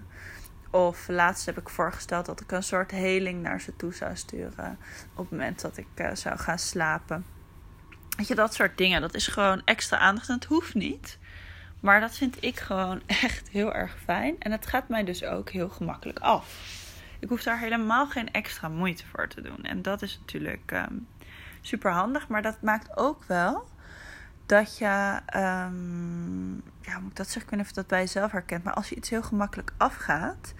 Of 0.69 1.07
laatst 1.07 1.45
heb 1.45 1.57
ik 1.57 1.69
voorgesteld 1.69 2.25
dat 2.25 2.41
ik 2.41 2.51
een 2.51 2.63
soort 2.63 2.91
heling 2.91 3.41
naar 3.41 3.61
ze 3.61 3.75
toe 3.75 3.93
zou 3.93 4.15
sturen. 4.15 4.77
Op 5.13 5.29
het 5.29 5.31
moment 5.31 5.61
dat 5.61 5.77
ik 5.77 5.87
uh, 5.95 6.09
zou 6.13 6.37
gaan 6.37 6.59
slapen. 6.59 7.25
Weet 8.17 8.27
je, 8.27 8.35
dat 8.35 8.53
soort 8.53 8.77
dingen. 8.77 9.01
Dat 9.01 9.15
is 9.15 9.27
gewoon 9.27 9.61
extra 9.65 9.97
aandacht 9.97 10.29
en 10.29 10.35
het 10.35 10.45
hoeft 10.45 10.73
niet. 10.73 11.17
Maar 11.79 11.99
dat 11.99 12.17
vind 12.17 12.43
ik 12.43 12.59
gewoon 12.59 13.01
echt 13.27 13.49
heel 13.49 13.73
erg 13.73 13.97
fijn. 14.03 14.35
En 14.39 14.51
het 14.51 14.65
gaat 14.65 14.87
mij 14.87 15.03
dus 15.03 15.23
ook 15.23 15.49
heel 15.49 15.69
gemakkelijk 15.69 16.19
af. 16.19 16.73
Ik 17.19 17.29
hoef 17.29 17.43
daar 17.43 17.59
helemaal 17.59 18.07
geen 18.07 18.31
extra 18.31 18.69
moeite 18.69 19.03
voor 19.05 19.27
te 19.27 19.41
doen. 19.41 19.63
En 19.63 19.81
dat 19.81 20.01
is 20.01 20.19
natuurlijk 20.19 20.71
um, 20.71 21.07
super 21.61 21.91
handig. 21.91 22.27
Maar 22.27 22.41
dat 22.41 22.61
maakt 22.61 22.97
ook 22.97 23.23
wel 23.23 23.67
dat 24.45 24.77
je, 24.77 25.19
um, 25.35 26.63
ja, 26.81 26.99
moet 26.99 27.09
ik 27.09 27.15
dat 27.15 27.25
zeggen, 27.25 27.41
ik 27.41 27.49
weet 27.49 27.59
niet 27.59 27.67
of 27.67 27.71
dat 27.71 27.87
bij 27.87 27.99
jezelf 27.99 28.31
herkent. 28.31 28.63
Maar 28.63 28.73
als 28.73 28.89
je 28.89 28.95
iets 28.95 29.09
heel 29.09 29.23
gemakkelijk 29.23 29.73
afgaat 29.77 30.53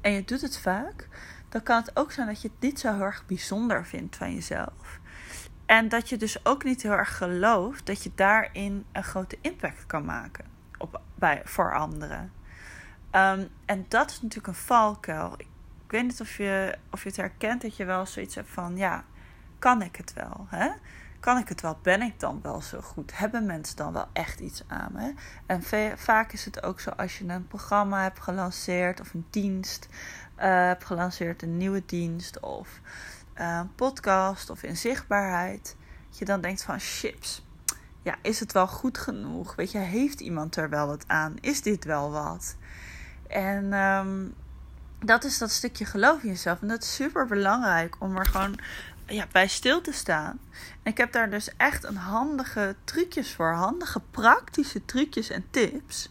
en 0.00 0.12
je 0.12 0.24
doet 0.24 0.40
het 0.40 0.58
vaak, 0.58 1.08
dan 1.48 1.62
kan 1.62 1.76
het 1.76 1.96
ook 1.96 2.12
zijn 2.12 2.26
dat 2.26 2.42
je 2.42 2.48
het 2.48 2.60
niet 2.60 2.80
zo 2.80 2.92
heel 2.92 3.02
erg 3.02 3.26
bijzonder 3.26 3.86
vindt 3.86 4.16
van 4.16 4.34
jezelf. 4.34 5.00
En 5.66 5.88
dat 5.88 6.08
je 6.08 6.16
dus 6.16 6.44
ook 6.44 6.64
niet 6.64 6.82
heel 6.82 6.92
erg 6.92 7.16
gelooft 7.16 7.86
dat 7.86 8.02
je 8.02 8.10
daarin 8.14 8.84
een 8.92 9.04
grote 9.04 9.38
impact 9.40 9.86
kan 9.86 10.04
maken 10.04 10.44
bij, 11.14 11.42
voor 11.44 11.74
anderen. 11.74 12.32
Um, 13.12 13.48
en 13.64 13.84
dat 13.88 14.10
is 14.10 14.22
natuurlijk 14.22 14.46
een 14.46 14.62
valkuil. 14.64 15.34
Ik, 15.36 15.48
weet 15.86 16.02
niet 16.02 16.20
of 16.20 16.36
je, 16.36 16.78
of 16.90 17.02
je 17.02 17.08
het 17.08 17.16
herkent 17.16 17.62
dat 17.62 17.76
je 17.76 17.84
wel 17.84 18.06
zoiets 18.06 18.34
hebt 18.34 18.50
van: 18.50 18.76
ja, 18.76 19.04
kan 19.58 19.82
ik 19.82 19.96
het 19.96 20.12
wel? 20.12 20.46
Hè? 20.48 20.70
Kan 21.20 21.38
ik 21.38 21.48
het 21.48 21.60
wel? 21.60 21.78
Ben 21.82 22.02
ik 22.02 22.20
dan 22.20 22.38
wel 22.42 22.60
zo 22.60 22.80
goed? 22.80 23.18
Hebben 23.18 23.46
mensen 23.46 23.76
dan 23.76 23.92
wel 23.92 24.06
echt 24.12 24.40
iets 24.40 24.62
aan 24.66 24.92
me? 24.92 25.14
En 25.46 25.62
vaak 25.98 26.32
is 26.32 26.44
het 26.44 26.62
ook 26.62 26.80
zo 26.80 26.90
als 26.90 27.18
je 27.18 27.28
een 27.28 27.46
programma 27.46 28.02
hebt 28.02 28.20
gelanceerd 28.20 29.00
of 29.00 29.14
een 29.14 29.26
dienst 29.30 29.88
uh, 30.36 30.44
hebt 30.44 30.84
gelanceerd, 30.84 31.42
een 31.42 31.56
nieuwe 31.56 31.82
dienst 31.86 32.40
of 32.40 32.80
uh, 33.40 33.56
een 33.60 33.74
podcast 33.74 34.50
of 34.50 34.62
in 34.62 34.76
zichtbaarheid. 34.76 35.76
Dat 36.08 36.18
je 36.18 36.24
dan 36.24 36.40
denkt 36.40 36.62
van 36.62 36.80
chips. 36.80 37.44
Ja, 38.02 38.14
is 38.22 38.40
het 38.40 38.52
wel 38.52 38.66
goed 38.66 38.98
genoeg? 38.98 39.54
Weet 39.54 39.72
je, 39.72 39.78
heeft 39.78 40.20
iemand 40.20 40.56
er 40.56 40.68
wel 40.68 40.86
wat 40.86 41.04
aan? 41.06 41.36
Is 41.40 41.62
dit 41.62 41.84
wel 41.84 42.10
wat? 42.10 42.56
En 43.28 43.72
um, 43.72 44.34
dat 44.98 45.24
is 45.24 45.38
dat 45.38 45.50
stukje 45.50 45.84
geloof 45.84 46.22
in 46.22 46.28
jezelf. 46.28 46.60
En 46.60 46.68
dat 46.68 46.82
is 46.82 46.94
super 46.94 47.26
belangrijk 47.26 47.96
om 47.98 48.16
er 48.16 48.26
gewoon 48.26 48.58
ja, 49.06 49.26
bij 49.32 49.48
stil 49.48 49.80
te 49.80 49.92
staan. 49.92 50.38
En 50.82 50.90
ik 50.90 50.96
heb 50.96 51.12
daar 51.12 51.30
dus 51.30 51.56
echt 51.56 51.84
een 51.84 51.96
handige 51.96 52.76
trucjes 52.84 53.34
voor. 53.34 53.52
Handige 53.52 54.00
praktische 54.10 54.84
trucjes 54.84 55.30
en 55.30 55.44
tips. 55.50 56.10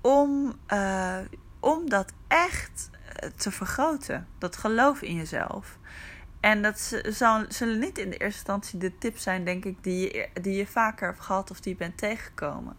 Om, 0.00 0.58
uh, 0.72 1.16
om 1.60 1.88
dat 1.88 2.12
echt 2.28 2.90
eh, 3.14 3.30
te 3.36 3.50
vergroten. 3.50 4.26
Dat 4.38 4.56
geloof 4.56 5.02
in 5.02 5.14
jezelf. 5.14 5.78
En 6.46 6.62
dat 6.62 7.00
zullen 7.48 7.78
niet 7.78 7.98
in 7.98 8.10
de 8.10 8.16
eerste 8.16 8.38
instantie 8.38 8.78
de 8.78 8.98
tips 8.98 9.22
zijn, 9.22 9.44
denk 9.44 9.64
ik, 9.64 9.82
die 9.82 10.00
je, 10.00 10.28
die 10.42 10.56
je 10.56 10.66
vaker 10.66 11.06
hebt 11.06 11.20
gehad 11.20 11.50
of 11.50 11.60
die 11.60 11.72
je 11.72 11.78
bent 11.78 11.98
tegengekomen. 11.98 12.76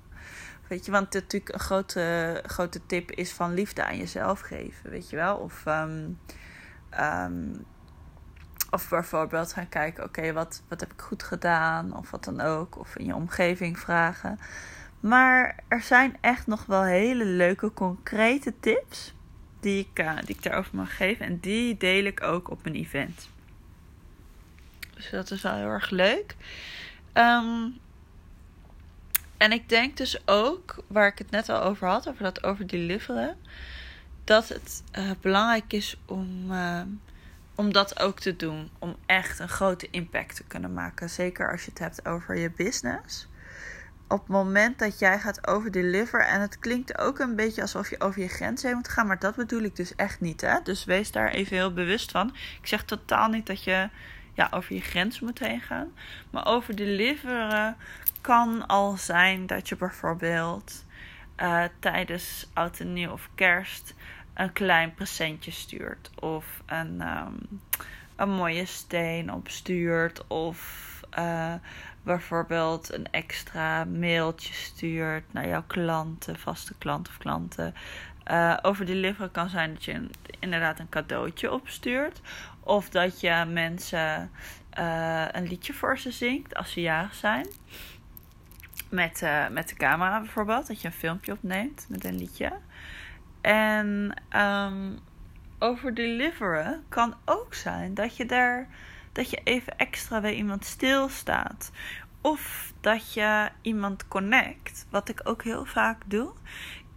Weet 0.68 0.86
je, 0.86 0.92
want 0.92 1.14
natuurlijk 1.14 1.54
een 1.54 1.60
grote, 1.60 2.44
grote 2.46 2.86
tip 2.86 3.12
is 3.12 3.32
van 3.32 3.54
liefde 3.54 3.86
aan 3.86 3.98
jezelf 3.98 4.40
geven, 4.40 4.90
weet 4.90 5.10
je 5.10 5.16
wel. 5.16 5.38
Of, 5.38 5.64
um, 5.66 6.20
um, 7.00 7.66
of 8.72 8.90
bijvoorbeeld 8.90 9.54
gaan 9.54 9.70
kijken, 9.70 10.04
oké, 10.04 10.34
wat, 10.34 10.62
wat 10.68 10.80
heb 10.80 10.94
ik 10.94 11.02
goed 11.02 11.24
gedaan? 11.24 11.98
Of 11.98 12.12
wat 12.12 12.24
dan 12.24 12.42
ook. 12.42 12.78
Of 12.78 12.96
in 12.96 13.06
je 13.06 13.16
omgeving 13.16 13.80
vragen. 13.80 14.40
Maar 15.00 15.60
er 15.68 15.82
zijn 15.82 16.18
echt 16.22 16.48
nog 16.48 16.66
wel 16.66 16.84
hele 16.84 17.26
leuke, 17.26 17.74
concrete 17.74 18.54
tips 18.60 19.16
die 19.60 19.88
ik, 19.92 20.00
uh, 20.00 20.18
die 20.26 20.36
ik 20.36 20.44
daarover 20.44 20.76
mag 20.76 20.96
geven. 20.96 21.26
En 21.26 21.40
die 21.40 21.78
deel 21.78 22.04
ik 22.04 22.24
ook 22.24 22.50
op 22.50 22.64
mijn 22.64 22.76
event. 22.76 23.36
Dus 24.98 25.10
dat 25.10 25.32
is 25.32 25.42
wel 25.42 25.56
heel 25.56 25.70
erg 25.70 25.90
leuk. 25.90 26.36
Um, 27.14 27.78
en 29.38 29.52
ik 29.52 29.70
denk 29.70 29.98
dus 29.98 30.28
ook, 30.28 30.84
waar 30.88 31.08
ik 31.08 31.18
het 31.18 31.32
net 31.32 31.50
al 31.50 31.62
over 31.62 31.88
had, 31.88 32.10
over 32.10 32.24
dat 32.24 32.44
overdeliveren, 32.44 33.38
dat 34.24 34.48
het 34.48 34.84
uh, 34.98 35.12
belangrijk 35.22 35.74
is 35.74 35.98
om, 36.06 36.52
uh, 36.52 36.82
om 37.56 37.74
dat 37.74 38.00
ook 38.00 38.20
te 38.20 38.36
doen. 38.36 38.70
Om 38.80 38.96
echt 39.06 39.40
een 39.40 39.50
grote 39.50 39.88
impact 39.92 40.36
te 40.36 40.44
kunnen 40.44 40.74
maken. 40.74 41.10
Zeker 41.10 41.52
als 41.52 41.64
je 41.64 41.70
het 41.70 41.80
hebt 41.80 42.06
over 42.06 42.38
je 42.38 42.52
business. 42.52 43.28
Op 44.08 44.20
het 44.20 44.28
moment 44.28 44.80
dat 44.80 45.00
jij 45.00 45.20
gaat 45.20 45.48
overdeliveren, 45.48 46.28
en 46.28 46.42
het 46.42 46.60
klinkt 46.60 46.98
ook 46.98 47.20
een 47.20 47.36
beetje 47.36 47.62
alsof 47.62 47.90
je 47.90 48.00
over 48.00 48.22
je 48.22 48.28
grens 48.28 48.64
heen 48.64 48.76
moet 48.76 48.88
gaan, 48.88 49.08
maar 49.08 49.20
dat 49.20 49.36
bedoel 49.36 49.62
ik 49.62 49.76
dus 49.76 49.96
echt 49.96 50.20
niet. 50.20 50.42
Hè? 50.42 50.62
Dus 50.64 50.86
wees 50.86 51.12
daar 51.12 51.30
even 51.30 51.56
heel 51.56 51.74
bewust 51.74 52.12
van. 52.12 52.36
Ik 52.62 52.68
zeg 52.68 52.84
totaal 52.84 53.30
niet 53.30 53.46
dat 53.46 53.64
je 53.64 53.90
ja, 54.38 54.48
over 54.52 54.76
je 54.76 54.82
grens 54.82 55.20
moet 55.20 55.40
heen 55.40 55.62
gaan. 55.62 55.92
Maar 56.30 56.46
over 56.46 56.76
deliveren 56.76 57.76
kan 58.22 58.68
al 58.68 58.98
zijn 58.98 59.48
dat 59.48 59.70
je 59.70 59.76
bijvoorbeeld 59.76 60.86
uh, 61.38 61.64
tijdens 61.80 62.48
oud 62.54 62.80
en 62.80 62.94
nieuw 62.94 63.12
of 63.12 63.30
kerst 63.36 63.94
een 64.34 64.54
klein 64.54 64.94
presentje 64.94 65.52
stuurt. 65.52 66.12
Of 66.20 66.62
een, 66.66 67.02
um, 67.02 67.62
een 68.16 68.30
mooie 68.30 68.66
steen 68.66 69.34
opstuurt. 69.34 70.28
Of 70.28 70.86
uh, 71.20 71.54
bijvoorbeeld 72.04 72.94
een 72.94 73.12
extra 73.12 73.86
mailtje 73.86 74.54
stuurt 74.54 75.34
naar 75.34 75.48
jouw 75.48 75.64
klanten, 75.68 76.40
vaste 76.40 76.74
klant 76.78 77.08
of 77.08 77.18
klanten. 77.18 77.74
Uh, 78.32 78.58
over 78.62 78.86
deliveren 78.86 79.32
kan 79.32 79.50
zijn 79.50 79.74
dat 79.74 79.84
je 79.84 80.10
inderdaad 80.40 80.80
een 80.80 80.90
cadeautje 80.90 81.52
opstuurt. 81.52 82.22
Of 82.60 82.90
dat 82.90 83.20
je 83.22 83.46
mensen 83.48 84.32
uh, 84.80 85.26
een 85.32 85.48
liedje 85.48 85.74
voor 85.74 85.98
ze 85.98 86.12
zingt 86.12 86.56
als 86.56 86.72
ze 86.72 86.82
jarig 86.82 87.14
zijn. 87.14 87.48
Met, 88.90 89.22
uh, 89.22 89.48
met 89.48 89.70
de 89.70 89.76
camera 89.76 90.20
bijvoorbeeld. 90.20 90.68
Dat 90.68 90.82
je 90.82 90.88
een 90.88 90.94
filmpje 90.94 91.32
opneemt 91.32 91.86
met 91.90 92.06
een 92.06 92.18
liedje. 92.18 92.52
En 93.42 94.14
um, 94.36 95.00
over 95.60 95.94
deliveren 95.94 96.84
kan 96.90 97.16
ook 97.26 97.54
zijn 97.54 97.94
dat 97.94 98.18
je 98.18 98.26
daar 98.26 98.68
dat 99.12 99.30
je 99.30 99.42
even 99.44 99.78
extra 99.78 100.22
bij 100.22 100.34
iemand 100.34 100.66
stilstaat. 100.66 101.72
Of 102.22 102.74
dat 102.82 103.14
je 103.14 103.50
iemand 103.62 104.08
connect. 104.08 104.86
Wat 104.90 105.10
ik 105.10 105.22
ook 105.24 105.44
heel 105.44 105.66
vaak 105.66 106.02
doe, 106.06 106.32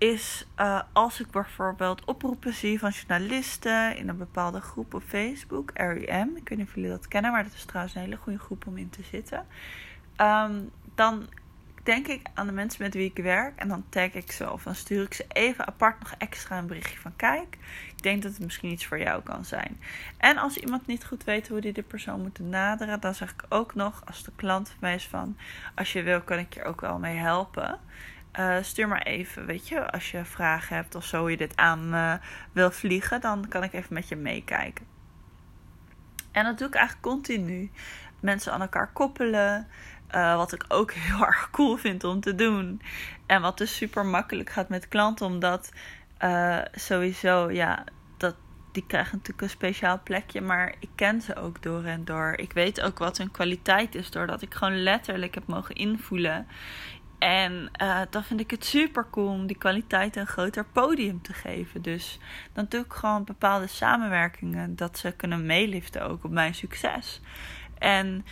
is 0.01 0.47
uh, 0.61 0.81
als 0.93 1.21
ik 1.21 1.31
bijvoorbeeld 1.31 2.05
oproepen 2.05 2.53
zie 2.53 2.79
van 2.79 2.91
journalisten 2.91 3.97
in 3.97 4.09
een 4.09 4.17
bepaalde 4.17 4.61
groep 4.61 4.95
op 4.95 5.03
Facebook, 5.07 5.71
REM. 5.75 6.37
Ik 6.37 6.49
weet 6.49 6.59
niet 6.59 6.67
of 6.69 6.75
jullie 6.75 6.91
dat 6.91 7.09
kennen, 7.09 7.33
maar 7.33 7.45
dat 7.45 7.53
is 7.53 7.65
trouwens 7.65 7.95
een 7.95 8.01
hele 8.01 8.17
goede 8.17 8.39
groep 8.39 8.67
om 8.67 8.77
in 8.77 8.91
te 8.91 9.03
zitten. 9.03 9.47
Um, 10.17 10.71
dan 10.95 11.29
denk 11.83 12.07
ik 12.07 12.27
aan 12.35 12.47
de 12.47 12.53
mensen 12.53 12.83
met 12.83 12.95
wie 12.95 13.11
ik 13.11 13.23
werk 13.23 13.59
en 13.59 13.69
dan 13.69 13.85
tag 13.89 14.13
ik 14.13 14.33
ze 14.33 14.53
of 14.53 14.63
dan 14.63 14.75
stuur 14.75 15.03
ik 15.03 15.15
ze 15.15 15.25
even 15.29 15.67
apart 15.67 15.99
nog 15.99 16.15
extra 16.19 16.59
een 16.59 16.67
berichtje 16.67 16.99
van 16.99 17.17
kijk, 17.17 17.59
ik 17.97 18.03
denk 18.03 18.23
dat 18.23 18.33
het 18.33 18.41
misschien 18.41 18.71
iets 18.71 18.87
voor 18.87 18.99
jou 18.99 19.23
kan 19.23 19.45
zijn. 19.45 19.81
En 20.17 20.37
als 20.37 20.57
iemand 20.57 20.87
niet 20.87 21.05
goed 21.05 21.25
weet 21.25 21.49
hoe 21.49 21.61
die 21.61 21.73
de 21.73 21.83
persoon 21.83 22.21
moet 22.21 22.39
naderen, 22.39 23.01
dan 23.01 23.15
zeg 23.15 23.31
ik 23.33 23.45
ook 23.49 23.75
nog 23.75 24.03
als 24.07 24.25
de 24.25 24.33
klant 24.37 24.77
mij 24.81 24.95
is 24.95 25.07
van 25.07 25.37
als 25.75 25.93
je 25.93 26.03
wil 26.03 26.21
kan 26.21 26.39
ik 26.39 26.55
je 26.55 26.65
ook 26.65 26.81
wel 26.81 26.99
mee 26.99 27.17
helpen. 27.17 27.79
Uh, 28.39 28.57
stuur 28.61 28.89
maar 28.89 29.03
even, 29.03 29.47
weet 29.47 29.69
je, 29.69 29.91
als 29.91 30.11
je 30.11 30.25
vragen 30.25 30.77
hebt 30.77 30.95
of 30.95 31.05
zo, 31.05 31.29
je 31.29 31.37
dit 31.37 31.57
aan 31.57 31.95
uh, 31.95 32.15
wil 32.53 32.71
vliegen, 32.71 33.21
dan 33.21 33.49
kan 33.49 33.63
ik 33.63 33.73
even 33.73 33.95
met 33.95 34.09
je 34.09 34.17
meekijken. 34.17 34.87
En 36.33 36.45
dat 36.45 36.59
doe 36.59 36.69
ik 36.69 36.75
eigenlijk 36.75 37.07
continu. 37.07 37.71
Mensen 38.21 38.53
aan 38.53 38.61
elkaar 38.61 38.93
koppelen. 38.93 39.67
Uh, 40.15 40.37
wat 40.37 40.53
ik 40.53 40.65
ook 40.69 40.93
heel 41.07 41.27
erg 41.27 41.51
cool 41.51 41.77
vind 41.77 42.05
om 42.05 42.21
te 42.21 42.35
doen. 42.35 42.83
En 43.27 43.43
wat 43.43 43.59
dus 43.59 43.77
super 43.77 44.07
makkelijk 44.07 44.51
gaat 44.51 44.69
met 44.69 44.89
klanten, 44.89 45.27
omdat 45.27 45.73
sowieso, 46.73 47.51
ja, 47.51 47.85
dat, 48.17 48.35
die 48.73 48.87
krijgen 48.87 49.17
natuurlijk 49.17 49.43
een 49.43 49.51
speciaal 49.51 50.01
plekje, 50.05 50.41
maar 50.41 50.75
ik 50.79 50.89
ken 50.95 51.21
ze 51.21 51.37
ook 51.37 51.63
door 51.63 51.85
en 51.85 52.05
door. 52.05 52.33
Ik 52.37 52.53
weet 52.53 52.81
ook 52.81 52.99
wat 52.99 53.19
hun 53.19 53.31
kwaliteit 53.31 53.95
is, 53.95 54.11
doordat 54.11 54.43
ik 54.43 54.55
gewoon 54.55 54.83
letterlijk 54.83 55.35
heb 55.35 55.47
mogen 55.47 55.75
invoelen 55.75 56.47
en 57.21 57.71
uh, 57.83 58.01
dan 58.11 58.25
vind 58.25 58.41
ik 58.41 58.51
het 58.51 58.65
super 58.65 59.07
cool 59.11 59.29
om 59.29 59.47
die 59.47 59.59
kwaliteit 59.59 60.17
een 60.17 60.27
groter 60.27 60.65
podium 60.65 61.23
te 61.23 61.33
geven. 61.33 61.83
Dus 61.83 62.19
dan 62.53 62.67
doe 62.69 62.81
ik 62.81 62.93
gewoon 62.93 63.25
bepaalde 63.25 63.67
samenwerkingen 63.67 64.77
dat 64.77 64.99
ze 64.99 65.13
kunnen 65.13 65.47
meeliften 65.47 66.09
ook 66.09 66.25
op 66.25 66.31
mijn 66.31 66.55
succes. 66.55 67.21
En 67.79 68.25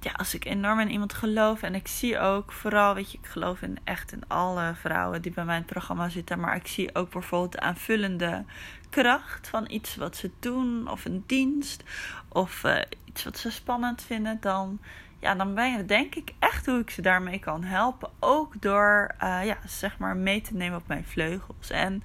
ja, 0.00 0.12
als 0.12 0.34
ik 0.34 0.44
enorm 0.44 0.80
in 0.80 0.90
iemand 0.90 1.14
geloof 1.14 1.62
en 1.62 1.74
ik 1.74 1.88
zie 1.88 2.18
ook 2.18 2.52
vooral, 2.52 2.94
weet 2.94 3.12
je, 3.12 3.18
ik 3.18 3.26
geloof 3.26 3.62
in 3.62 3.78
echt 3.84 4.12
in 4.12 4.22
alle 4.28 4.74
vrouwen 4.74 5.22
die 5.22 5.32
bij 5.32 5.44
mijn 5.44 5.64
programma 5.64 6.08
zitten, 6.08 6.40
maar 6.40 6.56
ik 6.56 6.66
zie 6.66 6.94
ook 6.94 7.10
bijvoorbeeld 7.10 7.52
de 7.52 7.60
aanvullende 7.60 8.44
kracht 8.90 9.48
van 9.48 9.70
iets 9.70 9.96
wat 9.96 10.16
ze 10.16 10.30
doen, 10.40 10.90
of 10.90 11.04
een 11.04 11.24
dienst, 11.26 11.82
of 12.28 12.64
uh, 12.64 12.78
iets 13.04 13.24
wat 13.24 13.38
ze 13.38 13.50
spannend 13.50 14.02
vinden, 14.02 14.38
dan 14.40 14.80
ja, 15.18 15.34
dan 15.34 15.54
ben 15.54 15.76
je 15.76 15.84
denk 15.84 16.14
ik 16.14 16.32
echt 16.38 16.66
hoe 16.66 16.78
ik 16.78 16.90
ze 16.90 17.02
daarmee 17.02 17.38
kan 17.38 17.64
helpen. 17.64 18.10
Ook 18.20 18.60
door, 18.60 19.14
uh, 19.22 19.40
ja, 19.44 19.56
zeg 19.66 19.98
maar, 19.98 20.16
mee 20.16 20.40
te 20.40 20.54
nemen 20.54 20.78
op 20.78 20.86
mijn 20.86 21.04
vleugels. 21.04 21.70
En 21.70 22.02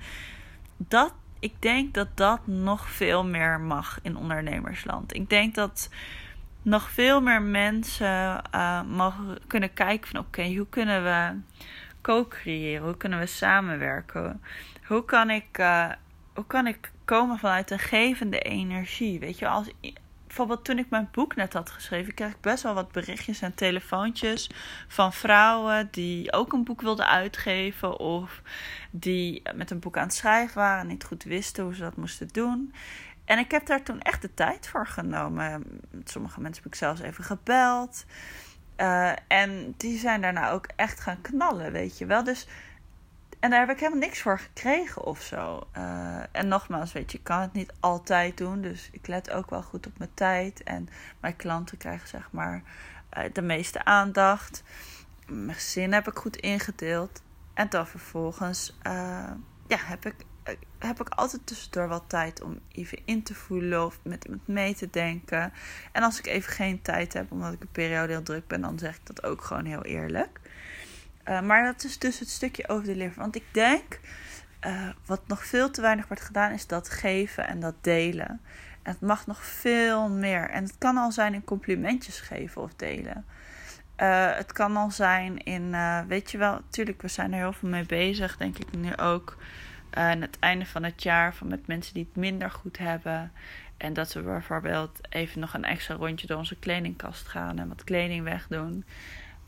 dat, 0.77 1.13
ik 1.39 1.61
denk 1.61 1.93
dat 1.93 2.17
dat 2.17 2.47
nog 2.47 2.89
veel 2.89 3.25
meer 3.25 3.59
mag 3.59 3.99
in 4.01 4.17
ondernemersland. 4.17 5.15
Ik 5.15 5.29
denk 5.29 5.55
dat 5.55 5.89
nog 6.61 6.89
veel 6.89 7.21
meer 7.21 7.41
mensen 7.41 8.41
uh, 8.55 8.81
mogen 8.81 9.37
kunnen 9.47 9.73
kijken 9.73 10.09
van 10.09 10.19
oké, 10.19 10.55
hoe 10.55 10.67
kunnen 10.69 11.03
we 11.03 11.39
co-creëren? 12.01 12.83
Hoe 12.83 12.97
kunnen 12.97 13.19
we 13.19 13.25
samenwerken? 13.25 14.41
Hoe 14.87 15.05
kan 15.05 15.29
ik, 15.29 15.57
uh, 15.57 15.91
hoe 16.33 16.45
kan 16.47 16.67
ik 16.67 16.91
komen 17.05 17.37
vanuit 17.37 17.71
een 17.71 17.79
gevende 17.79 18.39
energie? 18.39 19.19
Weet 19.19 19.39
je, 19.39 19.47
als 19.47 19.71
bijvoorbeeld 20.31 20.65
toen 20.65 20.77
ik 20.77 20.89
mijn 20.89 21.09
boek 21.11 21.35
net 21.35 21.53
had 21.53 21.69
geschreven, 21.69 22.13
kreeg 22.13 22.31
ik 22.31 22.41
best 22.41 22.63
wel 22.63 22.73
wat 22.73 22.91
berichtjes 22.91 23.41
en 23.41 23.53
telefoontjes 23.53 24.49
van 24.87 25.13
vrouwen 25.13 25.87
die 25.91 26.33
ook 26.33 26.53
een 26.53 26.63
boek 26.63 26.81
wilden 26.81 27.07
uitgeven 27.07 27.99
of 27.99 28.41
die 28.91 29.41
met 29.55 29.71
een 29.71 29.79
boek 29.79 29.97
aan 29.97 30.03
het 30.03 30.13
schrijven 30.13 30.57
waren 30.57 30.81
en 30.81 30.87
niet 30.87 31.03
goed 31.03 31.23
wisten 31.23 31.63
hoe 31.63 31.75
ze 31.75 31.81
dat 31.81 31.95
moesten 31.95 32.27
doen. 32.27 32.73
En 33.25 33.39
ik 33.39 33.51
heb 33.51 33.65
daar 33.65 33.83
toen 33.83 33.99
echt 33.99 34.21
de 34.21 34.33
tijd 34.33 34.67
voor 34.67 34.87
genomen. 34.87 35.63
Met 35.89 36.09
sommige 36.09 36.41
mensen 36.41 36.63
heb 36.63 36.71
ik 36.71 36.77
zelfs 36.77 37.01
even 37.01 37.23
gebeld. 37.23 38.05
Uh, 38.77 39.11
en 39.27 39.73
die 39.77 39.99
zijn 39.99 40.21
daarna 40.21 40.51
ook 40.51 40.67
echt 40.75 40.99
gaan 40.99 41.21
knallen, 41.21 41.71
weet 41.71 41.97
je 41.97 42.05
wel. 42.05 42.23
Dus, 42.23 42.47
en 43.41 43.49
daar 43.49 43.59
heb 43.59 43.69
ik 43.69 43.79
helemaal 43.79 43.99
niks 43.99 44.21
voor 44.21 44.39
gekregen 44.39 45.03
of 45.03 45.21
zo. 45.21 45.67
Uh, 45.77 46.19
en 46.31 46.47
nogmaals, 46.47 46.91
weet 46.91 47.11
je, 47.11 47.17
ik 47.17 47.23
kan 47.23 47.41
het 47.41 47.53
niet 47.53 47.73
altijd 47.79 48.37
doen. 48.37 48.61
Dus 48.61 48.89
ik 48.91 49.07
let 49.07 49.31
ook 49.31 49.49
wel 49.49 49.63
goed 49.63 49.87
op 49.87 49.97
mijn 49.97 50.13
tijd. 50.13 50.63
En 50.63 50.89
mijn 51.19 51.35
klanten 51.35 51.77
krijgen 51.77 52.07
zeg 52.07 52.31
maar 52.31 52.63
uh, 53.17 53.23
de 53.33 53.41
meeste 53.41 53.85
aandacht. 53.85 54.63
Mijn 55.27 55.53
gezin 55.53 55.93
heb 55.93 56.07
ik 56.07 56.17
goed 56.17 56.37
ingedeeld. 56.37 57.21
En 57.53 57.69
dan 57.69 57.87
vervolgens 57.87 58.77
ja, 59.67 59.77
heb 59.77 60.05
ik 60.05 60.15
heb 60.79 61.01
ik 61.01 61.09
altijd 61.09 61.45
tussendoor 61.45 61.87
wat 61.87 62.03
tijd 62.07 62.41
om 62.41 62.59
even 62.71 62.99
in 63.05 63.23
te 63.23 63.35
voelen 63.35 63.85
of 63.85 63.99
met 64.03 64.23
iemand 64.23 64.47
mee 64.47 64.75
te 64.75 64.89
denken. 64.89 65.53
En 65.91 66.03
als 66.03 66.19
ik 66.19 66.27
even 66.27 66.51
geen 66.51 66.81
tijd 66.81 67.13
heb, 67.13 67.31
omdat 67.31 67.53
ik 67.53 67.61
een 67.61 67.71
periode 67.71 68.11
heel 68.11 68.23
druk 68.23 68.47
ben, 68.47 68.61
dan 68.61 68.79
zeg 68.79 68.95
ik 68.95 69.05
dat 69.05 69.23
ook 69.23 69.43
gewoon 69.43 69.65
heel 69.65 69.83
eerlijk. 69.83 70.39
Uh, 71.29 71.41
maar 71.41 71.63
dat 71.63 71.83
is 71.83 71.99
dus 71.99 72.19
het 72.19 72.29
stukje 72.29 72.67
over 72.69 72.85
de 72.85 72.95
liver. 72.95 73.21
Want 73.21 73.35
ik 73.35 73.45
denk, 73.51 73.99
uh, 74.67 74.89
wat 75.05 75.27
nog 75.27 75.45
veel 75.45 75.71
te 75.71 75.81
weinig 75.81 76.07
wordt 76.07 76.23
gedaan, 76.23 76.51
is 76.51 76.67
dat 76.67 76.89
geven 76.89 77.47
en 77.47 77.59
dat 77.59 77.75
delen. 77.81 78.41
En 78.81 78.91
het 78.91 79.01
mag 79.01 79.27
nog 79.27 79.43
veel 79.43 80.09
meer. 80.09 80.49
En 80.49 80.63
het 80.63 80.77
kan 80.77 80.97
al 80.97 81.11
zijn 81.11 81.33
in 81.33 81.43
complimentjes 81.43 82.19
geven 82.19 82.61
of 82.61 82.73
delen. 82.75 83.25
Uh, 83.97 84.35
het 84.35 84.51
kan 84.51 84.77
al 84.77 84.91
zijn 84.91 85.43
in, 85.43 85.75
weet 86.07 86.31
je 86.31 86.37
wel, 86.37 86.53
natuurlijk, 86.53 87.01
we 87.01 87.07
zijn 87.07 87.33
er 87.33 87.39
heel 87.39 87.53
veel 87.53 87.69
mee 87.69 87.85
bezig, 87.85 88.37
denk 88.37 88.57
ik 88.57 88.77
nu 88.77 88.97
ook 88.97 89.37
aan 89.89 90.21
het 90.21 90.37
einde 90.39 90.65
van 90.65 90.83
het 90.83 91.03
jaar 91.03 91.35
van 91.35 91.47
met 91.47 91.67
mensen 91.67 91.93
die 91.93 92.07
het 92.07 92.15
minder 92.15 92.51
goed 92.51 92.77
hebben. 92.77 93.31
En 93.77 93.93
dat 93.93 94.13
we 94.13 94.21
bijvoorbeeld 94.21 94.99
even 95.09 95.39
nog 95.39 95.53
een 95.53 95.63
extra 95.63 95.95
rondje 95.95 96.27
door 96.27 96.37
onze 96.37 96.55
kledingkast 96.55 97.27
gaan 97.27 97.59
en 97.59 97.67
wat 97.67 97.83
kleding 97.83 98.23
wegdoen. 98.23 98.85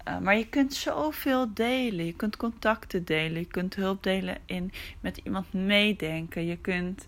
Uh, 0.07 0.17
maar 0.17 0.37
je 0.37 0.47
kunt 0.47 0.73
zoveel 0.73 1.53
delen. 1.53 2.05
Je 2.05 2.13
kunt 2.13 2.37
contacten 2.37 3.05
delen. 3.05 3.39
Je 3.39 3.47
kunt 3.47 3.75
hulp 3.75 4.03
delen 4.03 4.37
in 4.45 4.71
met 4.99 5.17
iemand 5.23 5.53
meedenken. 5.53 6.45
Je 6.45 6.57
kunt, 6.57 7.07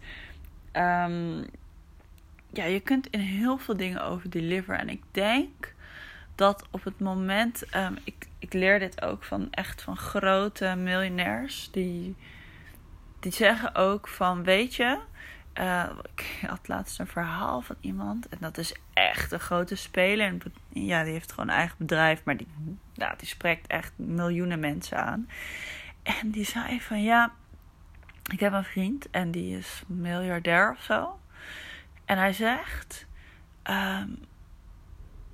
um, 0.73 1.45
ja, 2.53 2.65
je 2.65 2.79
kunt 2.79 3.07
in 3.09 3.19
heel 3.19 3.57
veel 3.57 3.77
dingen 3.77 4.03
over 4.03 4.29
deliver. 4.29 4.75
En 4.75 4.89
ik 4.89 5.01
denk 5.11 5.73
dat 6.35 6.67
op 6.71 6.83
het 6.83 6.99
moment, 6.99 7.75
um, 7.75 7.97
ik, 8.03 8.27
ik 8.39 8.53
leer 8.53 8.79
dit 8.79 9.01
ook 9.01 9.23
van 9.23 9.47
echt 9.51 9.81
van 9.81 9.97
grote 9.97 10.75
miljonairs 10.75 11.71
die 11.71 12.15
die 13.25 13.33
zeggen 13.33 13.75
ook 13.75 14.07
van, 14.07 14.43
weet 14.43 14.75
je, 14.75 14.97
uh, 15.59 15.89
ik 16.15 16.43
had 16.47 16.67
laatst 16.67 16.99
een 16.99 17.07
verhaal 17.07 17.61
van 17.61 17.75
iemand. 17.79 18.29
En 18.29 18.37
dat 18.39 18.57
is 18.57 18.75
echt 18.93 19.31
een 19.31 19.39
grote 19.39 19.75
speler. 19.75 20.27
En 20.27 20.41
ja, 20.69 21.03
die 21.03 21.11
heeft 21.11 21.31
gewoon 21.31 21.49
een 21.49 21.55
eigen 21.55 21.77
bedrijf. 21.77 22.23
Maar 22.23 22.37
die, 22.37 22.47
nou, 22.93 23.13
die 23.17 23.27
spreekt 23.27 23.67
echt 23.67 23.93
miljoenen 23.95 24.59
mensen 24.59 24.97
aan. 25.05 25.29
En 26.03 26.31
die 26.31 26.45
zei 26.45 26.81
van 26.81 27.03
ja, 27.03 27.31
ik 28.31 28.39
heb 28.39 28.53
een 28.53 28.63
vriend 28.63 29.09
en 29.09 29.31
die 29.31 29.57
is 29.57 29.83
miljardair 29.87 30.71
of 30.71 30.81
zo. 30.81 31.19
En 32.05 32.17
hij 32.17 32.33
zegt, 32.33 33.07
um, 33.63 34.19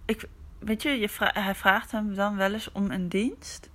ik, 0.05 0.25
weet 0.59 0.81
je, 0.81 0.89
je 0.89 1.09
hij 1.17 1.55
vraagt 1.55 1.91
hem 1.91 2.15
dan 2.15 2.35
wel 2.35 2.53
eens 2.53 2.71
om 2.71 2.91
een 2.91 3.09
dienst. 3.09 3.69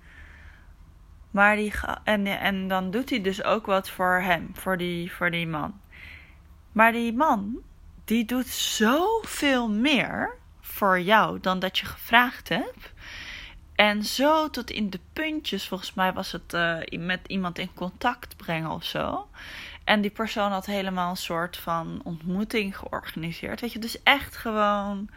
Maar 1.31 1.55
die 1.55 1.73
en, 2.03 2.25
en 2.25 2.67
dan 2.67 2.91
doet 2.91 3.09
hij 3.09 3.21
dus 3.21 3.43
ook 3.43 3.65
wat 3.65 3.89
voor 3.89 4.21
hem, 4.21 4.49
voor 4.53 4.77
die, 4.77 5.11
voor 5.11 5.31
die 5.31 5.47
man. 5.47 5.79
Maar 6.71 6.91
die 6.91 7.13
man, 7.13 7.57
die 8.05 8.25
doet 8.25 8.47
zoveel 8.47 9.69
meer 9.69 10.35
voor 10.61 10.99
jou 10.99 11.39
dan 11.39 11.59
dat 11.59 11.77
je 11.77 11.85
gevraagd 11.85 12.49
hebt. 12.49 12.93
En 13.75 14.03
zo 14.03 14.49
tot 14.49 14.69
in 14.69 14.89
de 14.89 14.99
puntjes, 15.13 15.67
volgens 15.67 15.93
mij 15.93 16.13
was 16.13 16.31
het 16.31 16.53
uh, 16.53 16.99
met 16.99 17.19
iemand 17.27 17.59
in 17.59 17.73
contact 17.73 18.37
brengen 18.37 18.71
of 18.71 18.83
zo. 18.83 19.27
En 19.83 20.01
die 20.01 20.11
persoon 20.11 20.51
had 20.51 20.65
helemaal 20.65 21.09
een 21.09 21.17
soort 21.17 21.57
van 21.57 22.01
ontmoeting 22.03 22.77
georganiseerd. 22.77 23.61
Weet 23.61 23.71
je, 23.71 23.79
dus 23.79 24.03
echt 24.03 24.35
gewoon 24.35 25.09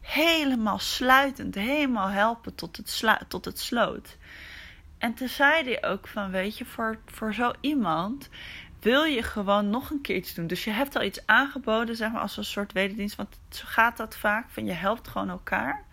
helemaal 0.00 0.78
sluitend, 0.78 1.54
helemaal 1.54 2.08
helpen 2.08 2.54
tot 2.54 2.76
het, 2.76 3.04
tot 3.28 3.44
het 3.44 3.58
sloot. 3.58 4.16
En 4.98 5.14
toen 5.14 5.28
zei 5.28 5.64
hij 5.64 5.84
ook 5.90 6.08
van, 6.08 6.30
weet 6.30 6.58
je, 6.58 6.64
voor, 6.64 6.98
voor 7.06 7.34
zo 7.34 7.52
iemand 7.60 8.28
wil 8.80 9.04
je 9.04 9.22
gewoon 9.22 9.70
nog 9.70 9.90
een 9.90 10.00
keer 10.00 10.16
iets 10.16 10.34
doen. 10.34 10.46
Dus 10.46 10.64
je 10.64 10.70
hebt 10.70 10.96
al 10.96 11.02
iets 11.02 11.26
aangeboden, 11.26 11.96
zeg 11.96 12.12
maar, 12.12 12.20
als 12.20 12.36
een 12.36 12.44
soort 12.44 12.72
wederdienst. 12.72 13.16
Want 13.16 13.38
zo 13.48 13.62
gaat 13.66 13.96
dat 13.96 14.16
vaak, 14.16 14.46
van 14.48 14.64
je 14.64 14.72
helpt 14.72 15.08
gewoon 15.08 15.30
elkaar. 15.30 15.84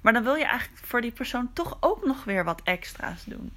Maar 0.00 0.12
dan 0.12 0.22
wil 0.22 0.34
je 0.34 0.44
eigenlijk 0.44 0.86
voor 0.86 1.00
die 1.00 1.12
persoon 1.12 1.52
toch 1.52 1.76
ook 1.80 2.04
nog 2.06 2.24
weer 2.24 2.44
wat 2.44 2.60
extra's 2.64 3.24
doen. 3.24 3.52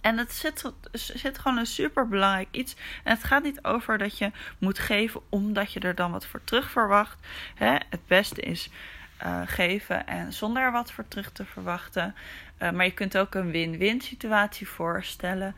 En 0.00 0.18
het 0.18 0.32
zit, 0.32 0.72
zit 0.92 1.38
gewoon 1.38 1.58
een 1.58 1.66
super 1.66 2.08
belangrijk 2.08 2.48
iets. 2.50 2.76
En 3.02 3.14
het 3.14 3.24
gaat 3.24 3.42
niet 3.42 3.64
over 3.64 3.98
dat 3.98 4.18
je 4.18 4.30
moet 4.58 4.78
geven 4.78 5.20
omdat 5.28 5.72
je 5.72 5.80
er 5.80 5.94
dan 5.94 6.10
wat 6.10 6.26
voor 6.26 6.44
terug 6.44 6.70
verwacht. 6.70 7.26
Hè? 7.54 7.70
Het 7.70 8.06
beste 8.06 8.40
is 8.40 8.70
uh, 9.22 9.40
geven 9.44 10.06
en 10.06 10.32
zonder 10.32 10.62
er 10.62 10.72
wat 10.72 10.92
voor 10.92 11.08
terug 11.08 11.32
te 11.32 11.44
verwachten. 11.44 12.14
Uh, 12.58 12.70
maar 12.70 12.84
je 12.84 12.94
kunt 12.94 13.18
ook 13.18 13.34
een 13.34 13.50
win-win 13.50 14.00
situatie 14.00 14.68
voorstellen. 14.68 15.54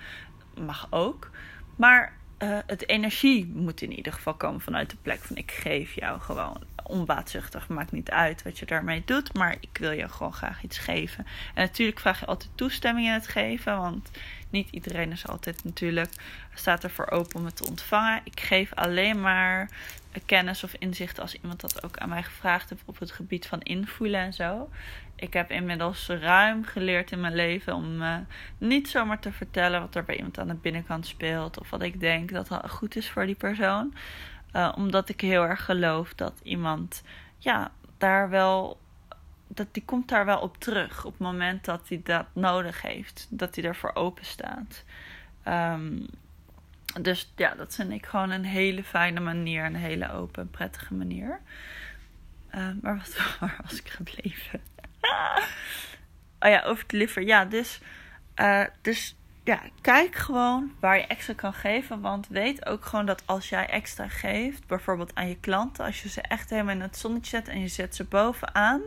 Mag 0.55 0.87
ook. 0.91 1.31
Maar 1.77 2.17
uh, 2.39 2.59
het 2.67 2.89
energie 2.89 3.47
moet 3.55 3.83
in 3.83 3.93
ieder 3.93 4.13
geval 4.13 4.35
komen 4.35 4.61
vanuit 4.61 4.91
de 4.91 4.97
plek 5.03 5.21
van 5.21 5.37
ik 5.37 5.51
geef 5.51 5.95
jou 5.95 6.21
gewoon 6.21 6.63
onbaatzuchtig. 6.87 7.69
Maakt 7.69 7.93
niet 7.93 8.11
uit 8.11 8.43
wat 8.43 8.59
je 8.59 8.67
daarmee 8.67 9.03
doet, 9.05 9.35
maar 9.35 9.57
ik 9.61 9.79
wil 9.79 9.91
je 9.91 10.09
gewoon 10.09 10.33
graag 10.33 10.63
iets 10.63 10.79
geven. 10.79 11.27
En 11.55 11.63
natuurlijk 11.63 12.01
vraag 12.01 12.21
je 12.21 12.27
altijd 12.27 12.51
toestemming 12.55 13.07
in 13.07 13.13
het 13.13 13.29
geven, 13.29 13.77
want 13.79 14.11
niet 14.51 14.71
iedereen 14.71 15.13
is 15.13 15.27
altijd 15.27 15.65
natuurlijk 15.65 16.11
staat 16.55 16.85
ervoor 16.85 17.11
open 17.11 17.39
om 17.39 17.45
het 17.45 17.57
te 17.57 17.67
ontvangen. 17.67 18.21
Ik 18.25 18.41
geef 18.41 18.75
alleen 18.75 19.21
maar 19.21 19.69
kennis 20.27 20.65
of 20.65 20.75
inzicht 20.79 21.21
als 21.21 21.35
iemand 21.35 21.61
dat 21.61 21.85
ook 21.85 21.99
aan 21.99 22.09
mij 22.09 22.23
gevraagd 22.23 22.71
heeft 22.71 22.83
op 22.85 22.99
het 22.99 23.11
gebied 23.11 23.47
van 23.47 23.61
invoelen 23.61 24.21
en 24.21 24.33
zo. 24.33 24.69
Ik 25.17 25.33
heb 25.33 25.51
inmiddels 25.51 26.07
ruim 26.07 26.65
geleerd 26.65 27.13
in 27.13 27.21
mijn 27.21 27.35
leven 27.35 27.75
om 27.75 28.03
uh, 28.03 28.17
niet 28.59 28.89
zomaar 28.89 29.21
te 29.21 29.33
vertellen 29.33 29.81
wat 29.81 29.95
er 29.95 30.05
bij 30.05 30.17
iemand 30.17 30.39
aan 30.39 30.49
de 30.49 30.55
binnenkant 30.55 31.07
speelt 31.07 31.61
of 31.61 31.71
wat 31.71 31.83
ik 31.83 32.01
denk 32.01 32.33
dat 32.33 32.51
goed 32.69 32.97
is 32.97 33.11
voor 33.11 33.27
die 33.27 33.35
persoon. 33.35 33.95
Uh, 34.57 34.73
omdat 34.77 35.09
ik 35.09 35.21
heel 35.21 35.43
erg 35.43 35.65
geloof 35.65 36.15
dat 36.15 36.41
iemand 36.43 37.03
ja, 37.39 37.71
daar 37.99 38.31
wel 38.31 38.79
dat 39.47 39.75
die 39.75 39.85
komt 39.85 40.09
daar 40.09 40.25
wel 40.25 40.39
op 40.39 40.57
terug 40.59 41.05
op 41.05 41.13
het 41.13 41.21
moment 41.21 41.65
dat 41.65 41.89
hij 41.89 42.01
dat 42.05 42.27
nodig 42.33 42.83
heeft. 42.83 43.27
Dat 43.31 43.55
hij 43.55 43.65
ervoor 43.65 43.95
open 43.95 44.25
staat. 44.25 44.85
Um, 45.49 46.07
dus 47.01 47.33
ja, 47.37 47.55
dat 47.55 47.75
vind 47.75 47.93
ik 47.93 48.07
gewoon 48.07 48.31
een 48.31 48.45
hele 48.45 48.85
fijne 48.85 49.21
manier. 49.21 49.65
Een 49.65 49.77
hele 49.77 50.13
open 50.13 50.43
en 50.43 50.51
prettige 50.51 50.95
manier. 50.95 51.41
Uh, 52.55 52.69
maar 52.83 52.97
wat 52.97 53.17
waar 53.41 53.57
was 53.63 53.81
ik 53.81 53.89
gebleven? 53.89 54.61
oh 56.41 56.49
ja, 56.55 56.63
over 56.63 56.83
het 56.83 56.93
liver. 56.93 57.23
Ja, 57.23 57.45
dus, 57.45 57.81
uh, 58.37 58.65
dus 58.81 59.17
ja, 59.47 59.61
kijk 59.81 60.15
gewoon 60.15 60.73
waar 60.81 60.97
je 60.97 61.07
extra 61.07 61.35
kan 61.35 61.53
geven. 61.53 62.01
Want 62.01 62.29
weet 62.29 62.67
ook 62.67 62.85
gewoon 62.85 63.07
dat 63.07 63.23
als 63.25 63.49
jij 63.49 63.67
extra 63.67 64.09
geeft, 64.09 64.67
bijvoorbeeld 64.67 65.15
aan 65.15 65.29
je 65.29 65.41
klanten, 65.41 65.85
als 65.85 66.03
je 66.03 66.09
ze 66.09 66.21
echt 66.21 66.51
helemaal 66.51 66.75
in 66.75 66.81
het 66.81 66.99
zonnetje 66.99 67.37
zet 67.37 67.49
en 67.49 67.61
je 67.61 67.69
zet 67.69 67.95
ze 67.95 68.05
bovenaan 68.05 68.83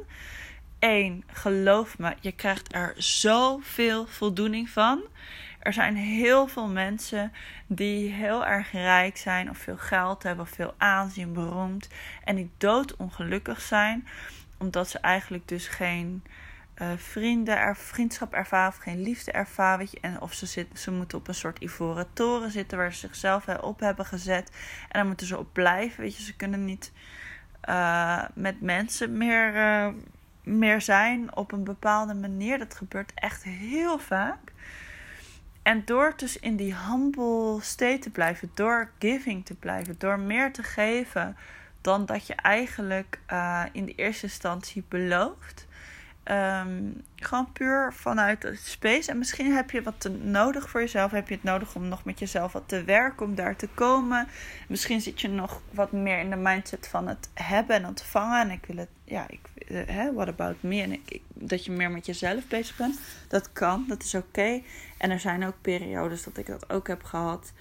één, 0.80 1.24
geloof 1.32 1.98
me, 1.98 2.16
je 2.20 2.32
krijgt 2.32 2.74
er 2.74 2.94
zoveel 2.98 4.08
voldoening 4.08 4.70
van. 4.70 5.02
Er 5.60 5.74
zijn 5.74 5.96
heel 5.96 6.48
veel 6.48 6.68
mensen 6.68 7.32
die 7.68 8.12
heel 8.12 8.46
erg 8.46 8.72
rijk 8.72 9.18
zijn, 9.18 9.50
of 9.50 9.58
veel 9.58 9.78
geld 9.78 10.24
hebben, 10.24 10.46
of 10.46 10.52
veel 10.52 10.74
aanzien, 10.78 11.34
beroemd. 11.34 11.88
En 12.24 12.36
die 12.36 12.50
doodongelukkig 12.58 13.62
zijn, 13.62 14.08
omdat 14.58 14.90
ze 14.90 15.00
eigenlijk 15.00 15.48
dus 15.48 15.68
geen 15.68 16.24
uh, 16.82 16.88
vrienden, 16.98 17.58
er, 17.58 17.76
vriendschap 17.76 18.34
ervaren, 18.34 18.68
of 18.70 18.78
geen 18.78 19.02
liefde 19.02 19.32
ervaren. 19.32 19.78
Weet 19.78 19.92
je, 19.92 20.00
en 20.02 20.22
of 20.22 20.34
ze, 20.34 20.46
zitten, 20.46 20.80
ze 20.80 20.92
moeten 20.92 21.18
op 21.18 21.28
een 21.28 21.34
soort 21.34 21.60
ivoren 21.60 22.08
toren 22.14 22.52
zitten 22.52 22.78
waar 22.78 22.94
ze 22.94 23.00
zichzelf 23.00 23.48
op 23.48 23.80
hebben 23.80 24.06
gezet. 24.06 24.52
En 24.90 25.00
dan 25.00 25.08
moeten 25.08 25.28
ze 25.28 25.38
op 25.38 25.54
blijven. 25.54 26.02
Weet 26.02 26.18
je, 26.18 26.24
ze 26.24 26.36
kunnen 26.36 26.66
niet 26.66 26.92
uh, 27.70 28.24
met 28.34 28.62
mensen 28.62 29.18
meer, 29.18 29.54
meer 30.44 30.82
zijn 30.82 31.36
op 31.36 31.52
een 31.52 31.64
bepaalde 31.64 32.14
manier. 32.14 32.58
Dat 32.58 32.76
gebeurt 32.76 33.12
echt 33.16 33.44
heel 33.44 34.00
vaak. 34.00 34.52
En 35.62 35.86
door 35.86 36.14
dus 36.16 36.40
in 36.40 36.56
die 36.56 36.76
humble 36.76 37.58
state 37.62 38.00
te 38.00 38.10
blijven, 38.10 38.52
door 38.54 38.92
giving 39.00 39.46
te 39.46 39.56
blijven, 39.56 39.96
door 39.98 40.20
meer 40.20 40.54
te 40.54 40.64
geven 40.64 41.38
dan 41.82 42.06
dat 42.06 42.28
je 42.28 42.36
eigenlijk 42.36 43.20
in 43.72 43.86
de 43.86 43.96
eerste 43.96 44.26
instantie 44.26 44.84
belooft. 44.88 45.68
Um, 46.32 47.02
gewoon 47.16 47.52
puur 47.52 47.94
vanuit 47.94 48.42
de 48.42 48.56
space. 48.56 49.12
En 49.12 49.18
misschien 49.18 49.54
heb 49.54 49.72
je 49.72 49.82
wat 49.82 50.10
nodig 50.22 50.70
voor 50.70 50.82
jezelf. 50.82 51.12
Heb 51.12 51.28
je 51.28 51.34
het 51.34 51.44
nodig 51.44 51.76
om 51.76 51.88
nog 51.88 52.04
met 52.04 52.20
jezelf 52.20 52.52
wat 52.52 52.64
te 52.68 52.84
werken, 52.84 53.26
om 53.26 53.36
daar 53.36 53.56
te 53.56 53.68
komen. 53.74 54.28
Misschien 54.68 55.02
zit 55.02 55.22
je 55.22 55.28
nog 55.28 55.62
wat 55.72 55.92
meer 55.92 56.20
in 56.20 56.30
de 56.30 56.36
mindset 56.36 56.88
van 56.88 57.08
het 57.08 57.30
hebben 57.34 57.76
en 57.76 57.86
ontvangen. 57.86 58.42
En 58.42 58.52
ik 58.52 58.66
wil 58.66 58.78
het, 58.78 58.90
ja, 59.04 59.26
ik, 59.30 59.40
uh, 59.68 59.82
hè, 59.86 60.14
what 60.14 60.28
about 60.28 60.56
me? 60.60 60.82
En 60.82 60.92
ik, 60.92 61.22
dat 61.34 61.66
je 61.66 61.72
meer 61.72 61.92
met 61.92 62.06
jezelf 62.06 62.48
bezig 62.48 62.78
bent. 62.78 63.00
Dat 63.28 63.52
kan, 63.52 63.86
dat 63.88 64.04
is 64.04 64.16
oké. 64.16 64.62
En 64.98 65.12
er 65.12 65.20
zijn 65.20 65.46
ook 65.46 65.56
periodes 65.62 66.24
dat 66.24 66.38
ik 66.38 66.46
dat 66.46 66.70
ook 66.70 66.88
heb 66.88 67.04
gehad. 67.04 67.54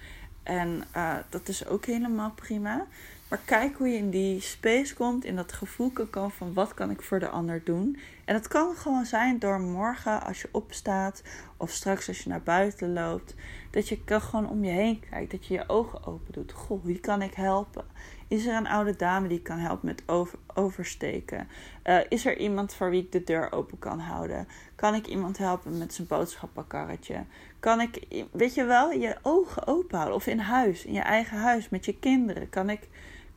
En 0.43 0.83
uh, 0.95 1.15
dat 1.29 1.47
is 1.47 1.65
ook 1.65 1.85
helemaal 1.85 2.31
prima. 2.31 2.85
Maar 3.29 3.39
kijk 3.45 3.77
hoe 3.77 3.87
je 3.87 3.97
in 3.97 4.09
die 4.09 4.41
space 4.41 4.95
komt, 4.95 5.25
in 5.25 5.35
dat 5.35 5.53
gevoel 5.53 5.89
kan 5.89 6.09
komen 6.09 6.31
van 6.31 6.53
wat 6.53 6.73
kan 6.73 6.89
ik 6.89 7.01
voor 7.01 7.19
de 7.19 7.29
ander 7.29 7.61
doen. 7.63 7.97
En 8.25 8.33
dat 8.33 8.47
kan 8.47 8.75
gewoon 8.75 9.05
zijn 9.05 9.39
door 9.39 9.59
morgen 9.59 10.23
als 10.23 10.41
je 10.41 10.49
opstaat 10.51 11.23
of 11.57 11.71
straks 11.71 12.07
als 12.07 12.23
je 12.23 12.29
naar 12.29 12.43
buiten 12.43 12.93
loopt. 12.93 13.35
Dat 13.71 13.87
je 13.89 13.99
gewoon 14.05 14.49
om 14.49 14.63
je 14.63 14.71
heen 14.71 15.03
kijkt, 15.09 15.31
dat 15.31 15.45
je 15.45 15.53
je 15.53 15.63
ogen 15.67 16.05
open 16.05 16.33
doet. 16.33 16.51
Goh, 16.51 16.83
wie 16.83 16.99
kan 16.99 17.21
ik 17.21 17.33
helpen? 17.33 17.85
Is 18.27 18.45
er 18.45 18.55
een 18.55 18.67
oude 18.67 18.95
dame 18.95 19.27
die 19.27 19.41
kan 19.41 19.57
helpen 19.57 19.85
met 19.85 20.03
over, 20.05 20.39
oversteken? 20.53 21.47
Uh, 21.83 21.97
is 22.09 22.25
er 22.25 22.37
iemand 22.37 22.73
voor 22.73 22.89
wie 22.89 23.03
ik 23.03 23.11
de 23.11 23.23
deur 23.23 23.51
open 23.51 23.79
kan 23.79 23.99
houden? 23.99 24.47
Kan 24.75 24.95
ik 24.95 25.07
iemand 25.07 25.37
helpen 25.37 25.77
met 25.77 25.93
zijn 25.93 26.07
boodschappenkarretje? 26.07 27.25
Kan 27.59 27.81
ik, 27.81 28.25
weet 28.31 28.53
je 28.53 28.63
wel, 28.63 28.91
je 28.91 29.17
ogen 29.21 29.67
open 29.67 29.95
houden? 29.95 30.17
Of 30.17 30.27
in 30.27 30.39
huis, 30.39 30.85
in 30.85 30.93
je 30.93 31.01
eigen 31.01 31.37
huis, 31.37 31.69
met 31.69 31.85
je 31.85 31.99
kinderen. 31.99 32.49
Kan 32.49 32.69
ik 32.69 32.87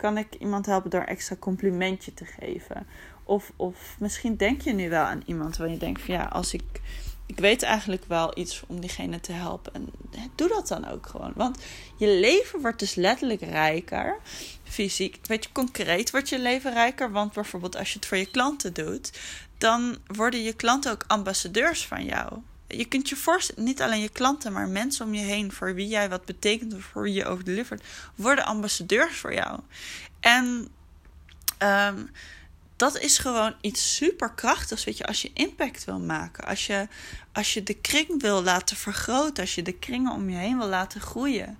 kan 0.03 0.19
ik 0.19 0.35
iemand 0.39 0.67
helpen 0.67 0.91
door 0.91 1.01
extra 1.01 1.37
complimentje 1.39 2.15
te 2.15 2.25
geven? 2.25 2.87
Of, 3.25 3.53
of 3.57 3.97
misschien 3.99 4.37
denk 4.37 4.61
je 4.61 4.73
nu 4.73 4.89
wel 4.89 5.05
aan 5.05 5.23
iemand 5.27 5.57
waar 5.57 5.71
je 5.71 5.77
denkt 5.77 6.03
van 6.03 6.15
ja, 6.15 6.25
als 6.25 6.55
ik. 6.55 6.81
Ik 7.27 7.39
weet 7.39 7.63
eigenlijk 7.63 8.05
wel 8.05 8.39
iets 8.39 8.63
om 8.67 8.81
diegene 8.81 9.21
te 9.21 9.33
helpen. 9.33 9.75
En 9.75 9.91
doe 10.35 10.49
dat 10.49 10.69
dan 10.69 10.89
ook 10.89 11.07
gewoon. 11.07 11.33
Want 11.37 11.59
je 11.97 12.07
leven 12.07 12.61
wordt 12.61 12.79
dus 12.79 12.95
letterlijk 12.95 13.41
rijker. 13.41 14.19
Fysiek, 14.65 15.19
weet 15.27 15.45
je, 15.45 15.53
concreet 15.53 16.11
wordt 16.11 16.29
je 16.29 16.39
leven 16.39 16.73
rijker. 16.73 17.13
Want 17.13 17.33
bijvoorbeeld 17.33 17.77
als 17.77 17.93
je 17.93 17.99
het 17.99 18.07
voor 18.07 18.17
je 18.17 18.31
klanten 18.31 18.73
doet, 18.73 19.21
dan 19.59 19.97
worden 20.07 20.43
je 20.43 20.53
klanten 20.53 20.93
ook 20.93 21.05
ambassadeurs 21.07 21.87
van 21.87 22.05
jou 22.05 22.43
je 22.77 22.85
kunt 22.85 23.09
je 23.09 23.17
voorstellen, 23.17 23.65
niet 23.65 23.83
alleen 23.83 24.01
je 24.01 24.09
klanten, 24.09 24.53
maar 24.53 24.69
mensen 24.69 25.07
om 25.07 25.15
je 25.15 25.25
heen, 25.25 25.53
voor 25.53 25.75
wie 25.75 25.89
jij 25.89 26.09
wat 26.09 26.25
betekent 26.25 26.75
of 26.75 26.85
voor 26.85 27.03
wie 27.03 27.15
je 27.15 27.25
over 27.25 27.45
delivert, 27.45 27.85
worden 28.15 28.45
ambassadeurs 28.45 29.17
voor 29.17 29.35
jou. 29.35 29.61
En 30.21 30.69
um, 31.59 32.11
dat 32.77 32.99
is 32.99 33.19
gewoon 33.19 33.55
iets 33.61 33.97
super 33.97 34.33
krachtigs, 34.33 34.85
weet 34.85 34.97
je, 34.97 35.07
als 35.07 35.23
je 35.23 35.31
impact 35.35 35.85
wil 35.85 36.01
maken. 36.01 36.45
Als 36.45 36.67
je, 36.67 36.89
als 37.33 37.55
je 37.55 37.63
de 37.63 37.75
kring 37.75 38.21
wil 38.21 38.43
laten 38.43 38.77
vergroten, 38.77 39.43
als 39.43 39.55
je 39.55 39.63
de 39.63 39.79
kringen 39.79 40.13
om 40.13 40.31
je 40.31 40.37
heen 40.37 40.59
wil 40.59 40.69
laten 40.69 41.01
groeien. 41.01 41.59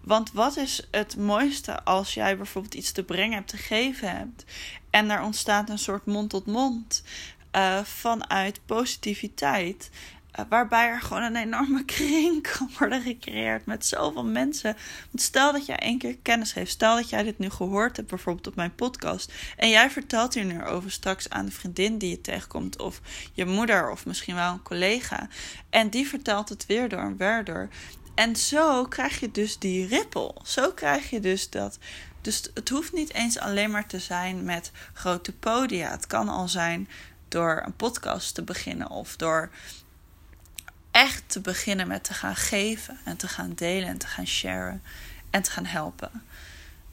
Want 0.00 0.32
wat 0.32 0.56
is 0.56 0.88
het 0.90 1.16
mooiste 1.16 1.84
als 1.84 2.14
jij 2.14 2.36
bijvoorbeeld 2.36 2.74
iets 2.74 2.92
te 2.92 3.02
brengen 3.02 3.34
hebt, 3.34 3.48
te 3.48 3.56
geven 3.56 4.16
hebt. 4.16 4.44
En 4.90 5.10
er 5.10 5.22
ontstaat 5.22 5.70
een 5.70 5.78
soort 5.78 6.06
mond-tot-mond 6.06 7.02
uh, 7.56 7.84
vanuit 7.84 8.60
positiviteit. 8.66 9.90
Eh, 10.34 10.44
waarbij 10.48 10.88
er 10.88 11.00
gewoon 11.00 11.22
een 11.22 11.36
enorme 11.36 11.84
kring 11.94 12.42
kan 12.42 12.70
worden 12.78 13.02
gecreëerd 13.02 13.66
met 13.66 13.86
zoveel 13.86 14.24
mensen. 14.24 14.76
Want 15.10 15.20
stel 15.20 15.52
dat 15.52 15.66
jij 15.66 15.76
één 15.76 15.98
keer 15.98 16.16
kennis 16.22 16.52
geeft. 16.52 16.70
Stel 16.70 16.96
dat 16.96 17.08
jij 17.08 17.22
dit 17.22 17.38
nu 17.38 17.50
gehoord 17.50 17.96
hebt, 17.96 18.08
bijvoorbeeld 18.08 18.46
op 18.46 18.54
mijn 18.54 18.74
podcast. 18.74 19.32
En 19.56 19.68
jij 19.68 19.90
vertelt 19.90 20.34
hier 20.34 20.44
nu 20.44 20.64
over 20.64 20.90
straks 20.90 21.30
aan 21.30 21.46
de 21.46 21.52
vriendin 21.52 21.98
die 21.98 22.10
je 22.10 22.20
tegenkomt. 22.20 22.78
Of 22.80 23.00
je 23.32 23.46
moeder, 23.46 23.90
of 23.90 24.06
misschien 24.06 24.34
wel 24.34 24.52
een 24.52 24.62
collega. 24.62 25.28
En 25.70 25.90
die 25.90 26.08
vertelt 26.08 26.48
het 26.48 26.66
weer 26.66 26.88
door 26.88 27.00
en 27.00 27.16
weer 27.16 27.44
door. 27.44 27.68
En 28.14 28.36
zo 28.36 28.84
krijg 28.84 29.20
je 29.20 29.30
dus 29.30 29.58
die 29.58 29.86
ripple. 29.86 30.34
Zo 30.44 30.70
krijg 30.70 31.10
je 31.10 31.20
dus 31.20 31.50
dat. 31.50 31.78
Dus 32.20 32.50
het 32.54 32.68
hoeft 32.68 32.92
niet 32.92 33.14
eens 33.14 33.38
alleen 33.38 33.70
maar 33.70 33.86
te 33.86 33.98
zijn 33.98 34.44
met 34.44 34.70
grote 34.92 35.32
podia. 35.32 35.90
Het 35.90 36.06
kan 36.06 36.28
al 36.28 36.48
zijn 36.48 36.88
door 37.28 37.62
een 37.66 37.76
podcast 37.76 38.34
te 38.34 38.42
beginnen 38.42 38.90
of 38.90 39.16
door 39.16 39.50
echt 40.94 41.22
te 41.26 41.40
beginnen 41.40 41.88
met 41.88 42.04
te 42.04 42.14
gaan 42.14 42.36
geven 42.36 42.98
en 43.04 43.16
te 43.16 43.28
gaan 43.28 43.52
delen 43.54 43.88
en 43.88 43.98
te 43.98 44.06
gaan 44.06 44.26
sharen 44.26 44.82
en 45.30 45.42
te 45.42 45.50
gaan 45.50 45.66
helpen. 45.66 46.10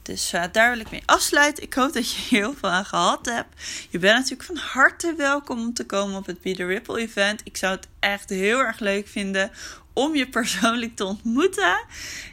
Dus 0.02 0.32
uh, 0.32 0.44
daar 0.52 0.70
wil 0.70 0.80
ik 0.80 0.90
mee 0.90 1.02
afsluiten. 1.06 1.62
Ik 1.62 1.74
hoop 1.74 1.92
dat 1.92 2.12
je 2.12 2.20
heel 2.36 2.54
veel 2.54 2.68
aan 2.68 2.84
gehad 2.84 3.26
hebt. 3.26 3.62
Je 3.90 3.98
bent 3.98 4.14
natuurlijk 4.14 4.42
van 4.42 4.56
harte 4.56 5.14
welkom 5.16 5.58
om 5.58 5.74
te 5.74 5.86
komen 5.86 6.16
op 6.16 6.26
het 6.26 6.40
Be 6.40 6.54
The 6.54 6.64
Ripple 6.64 7.00
event. 7.00 7.40
Ik 7.44 7.56
zou 7.56 7.74
het 7.74 7.88
echt 7.98 8.30
heel 8.30 8.58
erg 8.58 8.78
leuk 8.78 9.08
vinden 9.08 9.50
om 9.92 10.14
je 10.14 10.28
persoonlijk 10.28 10.96
te 10.96 11.04
ontmoeten. 11.04 11.84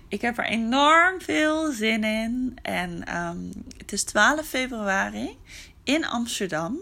Ik 0.07 0.21
heb 0.21 0.37
er 0.37 0.45
enorm 0.45 1.21
veel 1.21 1.71
zin 1.71 2.03
in. 2.03 2.57
En 2.61 3.17
um, 3.17 3.51
het 3.77 3.91
is 3.91 4.03
12 4.03 4.47
februari 4.47 5.37
in 5.83 6.05
Amsterdam. 6.05 6.77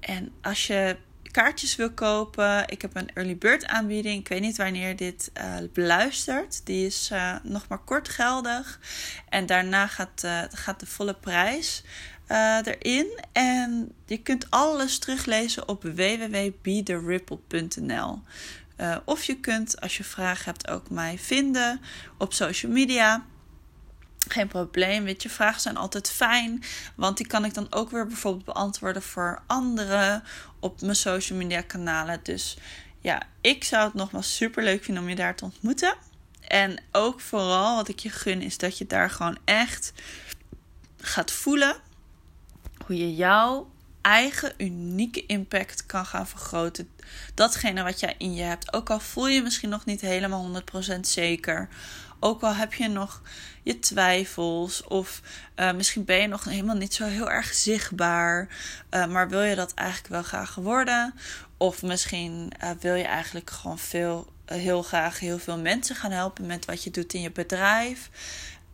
En 0.00 0.32
als 0.42 0.66
je 0.66 0.96
kaartjes 1.32 1.76
wil 1.76 1.92
kopen, 1.92 2.68
ik 2.68 2.82
heb 2.82 2.96
een 2.96 3.10
early 3.14 3.36
bird 3.36 3.66
aanbieding. 3.66 4.20
Ik 4.20 4.28
weet 4.28 4.40
niet 4.40 4.56
wanneer 4.56 4.96
dit 4.96 5.30
uh. 5.72 6.04
Die 6.64 6.86
is 6.86 7.10
uh, 7.12 7.34
nog 7.42 7.68
maar 7.68 7.78
kort 7.78 8.08
geldig. 8.08 8.80
En 9.28 9.46
daarna 9.46 9.86
gaat, 9.86 10.22
uh, 10.24 10.42
gaat 10.50 10.80
de 10.80 10.86
volle 10.86 11.14
prijs 11.14 11.82
erin. 12.62 13.20
En 13.32 13.92
je 14.06 14.18
kunt 14.18 14.50
alles 14.50 14.98
teruglezen 14.98 15.68
op 15.68 15.82
www.betheripple.nl. 15.82 18.22
of 19.04 19.24
je 19.24 19.40
kunt, 19.40 19.80
als 19.80 19.96
je 19.96 20.04
vragen 20.04 20.44
hebt, 20.44 20.68
ook 20.68 20.90
mij 20.90 21.18
vinden 21.18 21.80
op 22.18 22.32
social 22.32 22.72
media. 22.72 23.24
Geen 24.28 24.48
probleem, 24.48 25.04
weet 25.04 25.22
je, 25.22 25.28
vragen 25.28 25.60
zijn 25.60 25.76
altijd 25.76 26.10
fijn. 26.10 26.62
Want 26.94 27.16
die 27.16 27.26
kan 27.26 27.44
ik 27.44 27.54
dan 27.54 27.66
ook 27.72 27.90
weer 27.90 28.06
bijvoorbeeld 28.06 28.44
beantwoorden 28.44 29.02
voor 29.02 29.42
anderen 29.46 30.22
op 30.60 30.80
mijn 30.80 30.96
social 30.96 31.38
media 31.38 31.60
kanalen. 31.60 32.20
Dus 32.22 32.56
ja, 33.00 33.22
ik 33.40 33.64
zou 33.64 33.84
het 33.84 33.94
nogmaals 33.94 34.36
super 34.36 34.62
leuk 34.62 34.84
vinden 34.84 35.02
om 35.02 35.08
je 35.08 35.14
daar 35.14 35.34
te 35.34 35.44
ontmoeten. 35.44 35.94
En 36.48 36.82
ook 36.92 37.20
vooral 37.20 37.76
wat 37.76 37.88
ik 37.88 37.98
je 37.98 38.10
gun 38.10 38.42
is 38.42 38.58
dat 38.58 38.78
je 38.78 38.86
daar 38.86 39.10
gewoon 39.10 39.38
echt 39.44 39.92
gaat 41.00 41.30
voelen 41.30 41.76
hoe 42.86 42.96
je 42.96 43.14
jouw 43.14 43.70
eigen 44.00 44.52
unieke 44.56 45.26
impact 45.26 45.86
kan 45.86 46.06
gaan 46.06 46.26
vergroten. 46.26 46.88
Datgene 47.34 47.82
wat 47.82 48.00
jij 48.00 48.14
in 48.18 48.34
je 48.34 48.42
hebt. 48.42 48.72
Ook 48.72 48.90
al 48.90 49.00
voel 49.00 49.28
je 49.28 49.42
misschien 49.42 49.68
nog 49.68 49.84
niet 49.84 50.00
helemaal 50.00 50.62
100% 50.96 51.00
zeker. 51.00 51.68
Ook 52.24 52.42
al 52.42 52.54
heb 52.54 52.74
je 52.74 52.88
nog 52.88 53.22
je 53.62 53.78
twijfels 53.78 54.84
of 54.84 55.20
uh, 55.56 55.72
misschien 55.72 56.04
ben 56.04 56.16
je 56.16 56.26
nog 56.26 56.44
helemaal 56.44 56.76
niet 56.76 56.94
zo 56.94 57.04
heel 57.04 57.30
erg 57.30 57.54
zichtbaar, 57.54 58.48
uh, 58.90 59.06
maar 59.06 59.28
wil 59.28 59.42
je 59.42 59.54
dat 59.54 59.74
eigenlijk 59.74 60.08
wel 60.08 60.22
graag 60.22 60.54
worden? 60.54 61.14
Of 61.56 61.82
misschien 61.82 62.52
uh, 62.62 62.70
wil 62.80 62.94
je 62.94 63.04
eigenlijk 63.04 63.50
gewoon 63.50 63.78
veel, 63.78 64.32
heel 64.44 64.82
graag 64.82 65.18
heel 65.18 65.38
veel 65.38 65.58
mensen 65.58 65.96
gaan 65.96 66.10
helpen 66.10 66.46
met 66.46 66.64
wat 66.64 66.84
je 66.84 66.90
doet 66.90 67.14
in 67.14 67.20
je 67.20 67.30
bedrijf. 67.30 68.10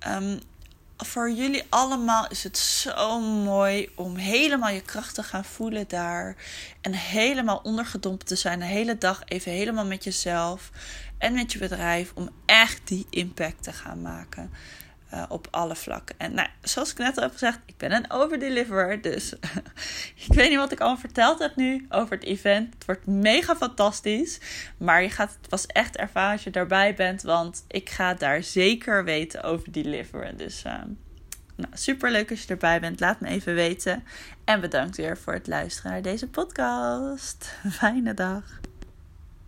Um, 0.08 0.40
voor 1.04 1.30
jullie 1.30 1.64
allemaal 1.68 2.28
is 2.28 2.44
het 2.44 2.58
zo 2.58 3.20
mooi 3.20 3.88
om 3.94 4.16
helemaal 4.16 4.70
je 4.70 4.80
kracht 4.80 5.14
te 5.14 5.22
gaan 5.22 5.44
voelen 5.44 5.88
daar. 5.88 6.36
En 6.80 6.92
helemaal 6.92 7.60
ondergedompeld 7.62 8.28
te 8.28 8.36
zijn. 8.36 8.58
De 8.58 8.64
hele 8.64 8.98
dag 8.98 9.22
even 9.24 9.52
helemaal 9.52 9.86
met 9.86 10.04
jezelf 10.04 10.70
en 11.18 11.34
met 11.34 11.52
je 11.52 11.58
bedrijf. 11.58 12.12
Om 12.14 12.28
echt 12.44 12.80
die 12.84 13.06
impact 13.10 13.62
te 13.62 13.72
gaan 13.72 14.02
maken. 14.02 14.50
Uh, 15.14 15.24
op 15.28 15.48
alle 15.50 15.76
vlakken. 15.76 16.14
En 16.18 16.34
nou, 16.34 16.48
zoals 16.62 16.90
ik 16.90 16.98
net 16.98 17.16
al 17.16 17.22
heb 17.22 17.32
gezegd, 17.32 17.58
ik 17.66 17.76
ben 17.76 17.92
een 17.92 18.10
overdeliverer. 18.10 19.00
Dus 19.00 19.32
ik 20.26 20.32
weet 20.34 20.48
niet 20.48 20.58
wat 20.58 20.72
ik 20.72 20.80
al 20.80 20.96
verteld 20.96 21.38
heb 21.38 21.56
nu 21.56 21.86
over 21.88 22.14
het 22.14 22.24
event. 22.24 22.74
Het 22.74 22.84
wordt 22.84 23.06
mega 23.06 23.56
fantastisch. 23.56 24.40
Maar 24.76 25.02
je 25.02 25.10
gaat 25.10 25.36
het 25.40 25.48
pas 25.48 25.66
echt 25.66 25.96
ervaren 25.96 26.32
als 26.32 26.44
je 26.44 26.50
daarbij 26.50 26.94
bent. 26.94 27.22
Want 27.22 27.64
ik 27.68 27.90
ga 27.90 28.14
daar 28.14 28.42
zeker 28.42 29.04
weten 29.04 29.42
over 29.42 29.72
deliveren. 29.72 30.36
Dus 30.36 30.64
uh, 30.66 30.72
nou, 31.56 31.70
super 31.72 32.10
leuk 32.10 32.30
als 32.30 32.42
je 32.42 32.48
erbij 32.48 32.80
bent. 32.80 33.00
Laat 33.00 33.20
me 33.20 33.28
even 33.28 33.54
weten. 33.54 34.04
En 34.44 34.60
bedankt 34.60 34.96
weer 34.96 35.18
voor 35.18 35.32
het 35.32 35.46
luisteren 35.46 35.90
naar 35.90 36.02
deze 36.02 36.28
podcast. 36.28 37.54
Fijne 37.70 38.14
dag. 38.14 38.60